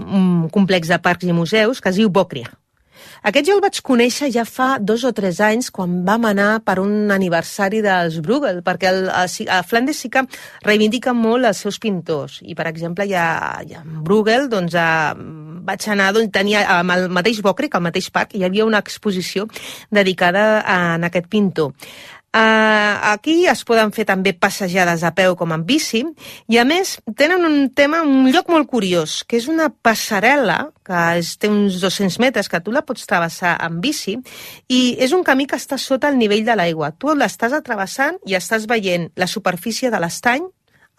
[0.06, 2.52] un complex de parcs i museus que es diu Bòcria.
[3.20, 6.78] Aquest jo el vaig conèixer ja fa dos o tres anys quan vam anar per
[6.80, 10.24] un aniversari dels Bruegel, perquè el, a, a Flandes sí que
[10.64, 12.38] reivindiquen molt els seus pintors.
[12.40, 14.88] I, per exemple, ha, hi ha Bruegel, doncs a,
[15.68, 19.46] vaig anar, doncs, tenia amb el mateix Bòcric, al mateix parc, hi havia una exposició
[19.92, 21.76] dedicada a, en aquest pintor.
[22.30, 26.04] Uh, aquí es poden fer també passejades a peu com en bici
[26.46, 31.00] i a més tenen un tema, un lloc molt curiós, que és una passarel·la que
[31.18, 34.14] és, té uns 200 metres que tu la pots travessar en bici
[34.70, 36.92] i és un camí que està sota el nivell de l'aigua.
[36.94, 40.46] Tu l'estàs atrevessant i estàs veient la superfície de l'estany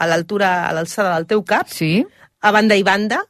[0.03, 2.03] a l'altura, a l'alçada del teu cap, sí.
[2.43, 3.21] a banda i banda,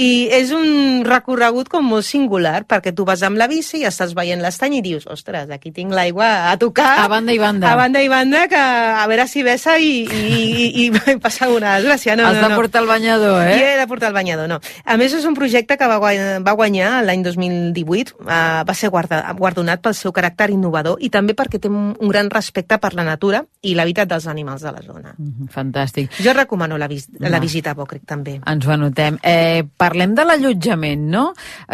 [0.00, 4.14] i és un recorregut com molt singular, perquè tu vas amb la bici i estàs
[4.16, 6.94] veient l'estany i dius, ostres, aquí tinc l'aigua a tocar.
[7.02, 7.68] A banda i banda.
[7.68, 11.76] A banda i banda, que a veure si vessa i, i, i, i passa una
[11.76, 12.16] desgràcia.
[12.16, 12.60] No, Has no, de no.
[12.60, 13.58] portar el banyador, eh?
[13.58, 14.60] I he de portar el banyador, no.
[14.84, 18.88] A més, és un projecte que va guanyar, va guanyar l'any 2018, uh, va ser
[18.94, 22.94] guarda, guardonat pel seu caràcter innovador i també perquè té un, un gran respecte per
[22.96, 25.12] la natura i l'hàbitat dels animals de la zona.
[25.18, 26.16] Mhm, Fantàstic.
[26.24, 28.38] Jo recomano la, vis la visita a Bòcric, també.
[28.48, 29.20] Ens ho anotem.
[29.22, 31.28] Eh, parlem de l'allotjament, no?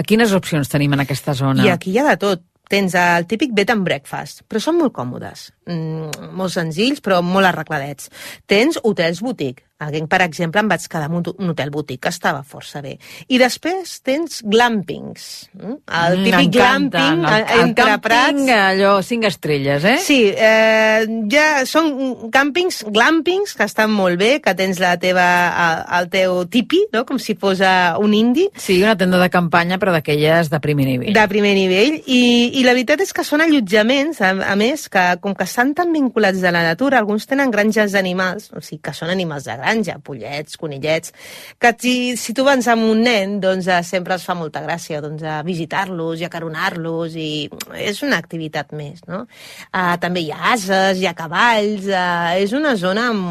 [0.08, 1.66] Quines opcions tenim en aquesta zona?
[1.66, 2.46] I aquí hi ha de tot.
[2.68, 7.46] Tens el típic bed and breakfast, però són molt còmodes, mm, molt senzills, però molt
[7.52, 8.10] arregladets.
[8.46, 9.64] Tens hotels boutique.
[9.78, 12.96] Per exemple, em vaig quedar en un, hotel boutique que estava força bé.
[13.30, 15.50] I després tens glampings.
[15.54, 15.76] mm?
[15.86, 16.90] El Mm, típic m'encanten.
[16.90, 18.48] glamping El- eh, el entre càmping, prats.
[18.50, 19.98] allò, cinc estrelles, eh?
[20.02, 25.28] Sí, eh, ja són càmpings, glampings, que estan molt bé, que tens la teva,
[25.68, 27.04] el, el teu tipi, no?
[27.06, 28.48] com si fos eh, un indi.
[28.56, 31.12] Sí, una tenda de campanya, però d'aquelles de primer nivell.
[31.14, 35.06] De primer nivell, i, i la veritat és que són allotjaments, a, a més, que
[35.20, 38.92] com que estan tan vinculats a la natura, alguns tenen granges d'animals, o sigui, que
[38.94, 41.10] són animals de granja, pollets, conillets,
[41.58, 45.00] que si, si tu vas amb un nen, doncs eh, sempre es fa molta gràcia
[45.02, 49.24] doncs, a visitar-los i acaronar-los, i és una activitat més, no?
[49.72, 53.24] Uh, també hi ha ases, hi ha cavalls, uh, és una zona en,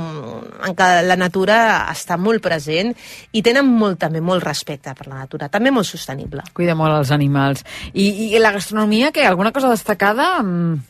[0.67, 1.61] en què la natura
[1.93, 2.91] està molt present
[3.31, 6.43] i tenen molt, també molt respecte per la natura, també molt sostenible.
[6.51, 7.63] Cuida molt els animals.
[7.93, 9.23] I, i la gastronomia, què?
[9.23, 10.33] Alguna cosa destacada?
[10.43, 10.83] Mm.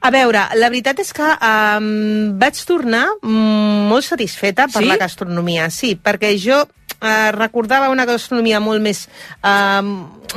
[0.00, 4.88] A veure, la veritat és que um, vaig tornar molt satisfeta per Sí?
[4.88, 6.64] la gastronomia, sí, perquè jo
[7.00, 9.08] eh, recordava una gastronomia molt més,
[9.42, 9.82] eh,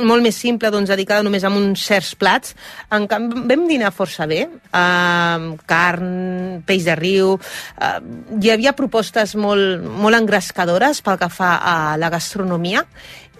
[0.00, 2.54] molt més simple, doncs, dedicada només a uns certs plats.
[2.90, 7.38] En canvi, vam dinar força bé, eh, carn, peix de riu,
[7.80, 7.98] eh,
[8.40, 12.86] hi havia propostes molt, molt engrescadores pel que fa a la gastronomia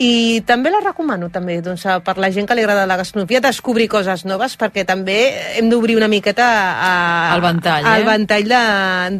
[0.02, 3.88] i també la recomano també doncs, per la gent que li agrada la gastronomia descobrir
[3.92, 5.18] coses noves perquè també
[5.60, 6.92] hem d'obrir una miqueta a,
[7.36, 8.08] El ventall, al eh?
[8.10, 8.62] ventall de,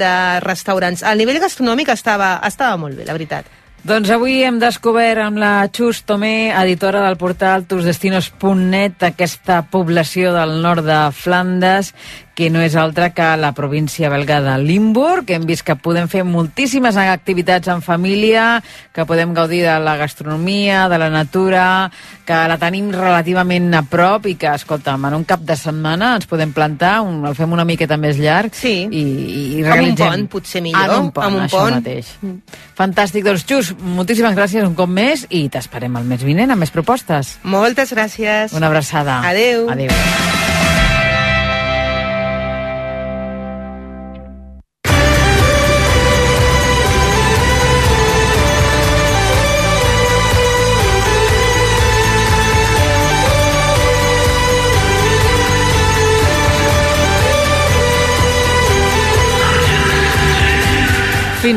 [0.02, 0.12] de
[0.44, 1.04] restaurants.
[1.06, 3.58] El nivell gastronòmic estava, estava molt bé, la veritat.
[3.82, 10.60] Doncs avui hem descobert amb la Xus Tomé, editora del portal tusdestinos.net, aquesta població del
[10.62, 11.90] nord de Flandes,
[12.34, 16.08] que no és altra que la província belga de Limburg, que hem vist que podem
[16.08, 18.62] fer moltíssimes activitats en família,
[18.92, 21.90] que podem gaudir de la gastronomia, de la natura,
[22.24, 26.28] que la tenim relativament a prop i que, escolta'm, en un cap de setmana ens
[26.30, 28.74] podem plantar, un, el fem una miqueta més llarg sí.
[28.88, 30.06] i, i Amb un realitzem...
[30.08, 30.88] pont, potser millor.
[30.88, 31.80] En un pont, Amb un això pont.
[31.80, 32.14] mateix.
[32.78, 36.72] Fantàstic, doncs Xus, moltíssimes gràcies un cop més i t'esperem el mes vinent amb més
[36.72, 37.36] propostes.
[37.44, 38.56] Moltes gràcies.
[38.56, 39.20] Una abraçada.
[39.28, 39.68] Adeu.
[39.72, 40.41] Adeu.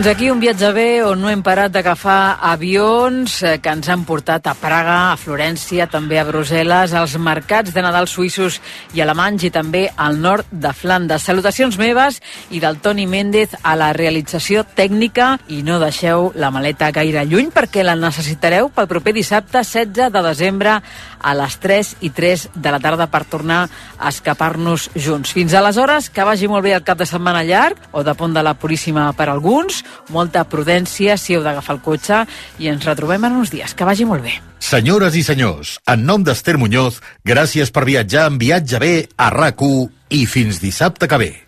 [0.06, 4.04] Fins aquí un viatge bé on no hem parat d'agafar avions eh, que ens han
[4.06, 8.60] portat a Praga, a Florència, també a Brussel·les, als mercats de Nadal suïssos
[8.94, 11.26] i alemanys i també al nord de Flandes.
[11.26, 12.20] Salutacions meves
[12.54, 17.50] i del Toni Méndez a la realització tècnica i no deixeu la maleta gaire lluny
[17.50, 20.78] perquè la necessitareu pel proper dissabte 16 de desembre
[21.26, 23.64] a les 3 i 3 de la tarda per tornar
[23.98, 25.34] a escapar-nos junts.
[25.34, 28.46] Fins aleshores, que vagi molt bé el cap de setmana llarg o de pont de
[28.46, 32.26] la Puríssima per alguns, molta prudència si heu d'agafar el cotxe
[32.60, 33.74] i ens retrobem en uns dies.
[33.74, 34.38] Que vagi molt bé.
[34.60, 39.62] Senyores i senyors, en nom d'Ester Muñoz, gràcies per viatjar en viatge bé a rac
[40.10, 41.45] i fins dissabte que ve.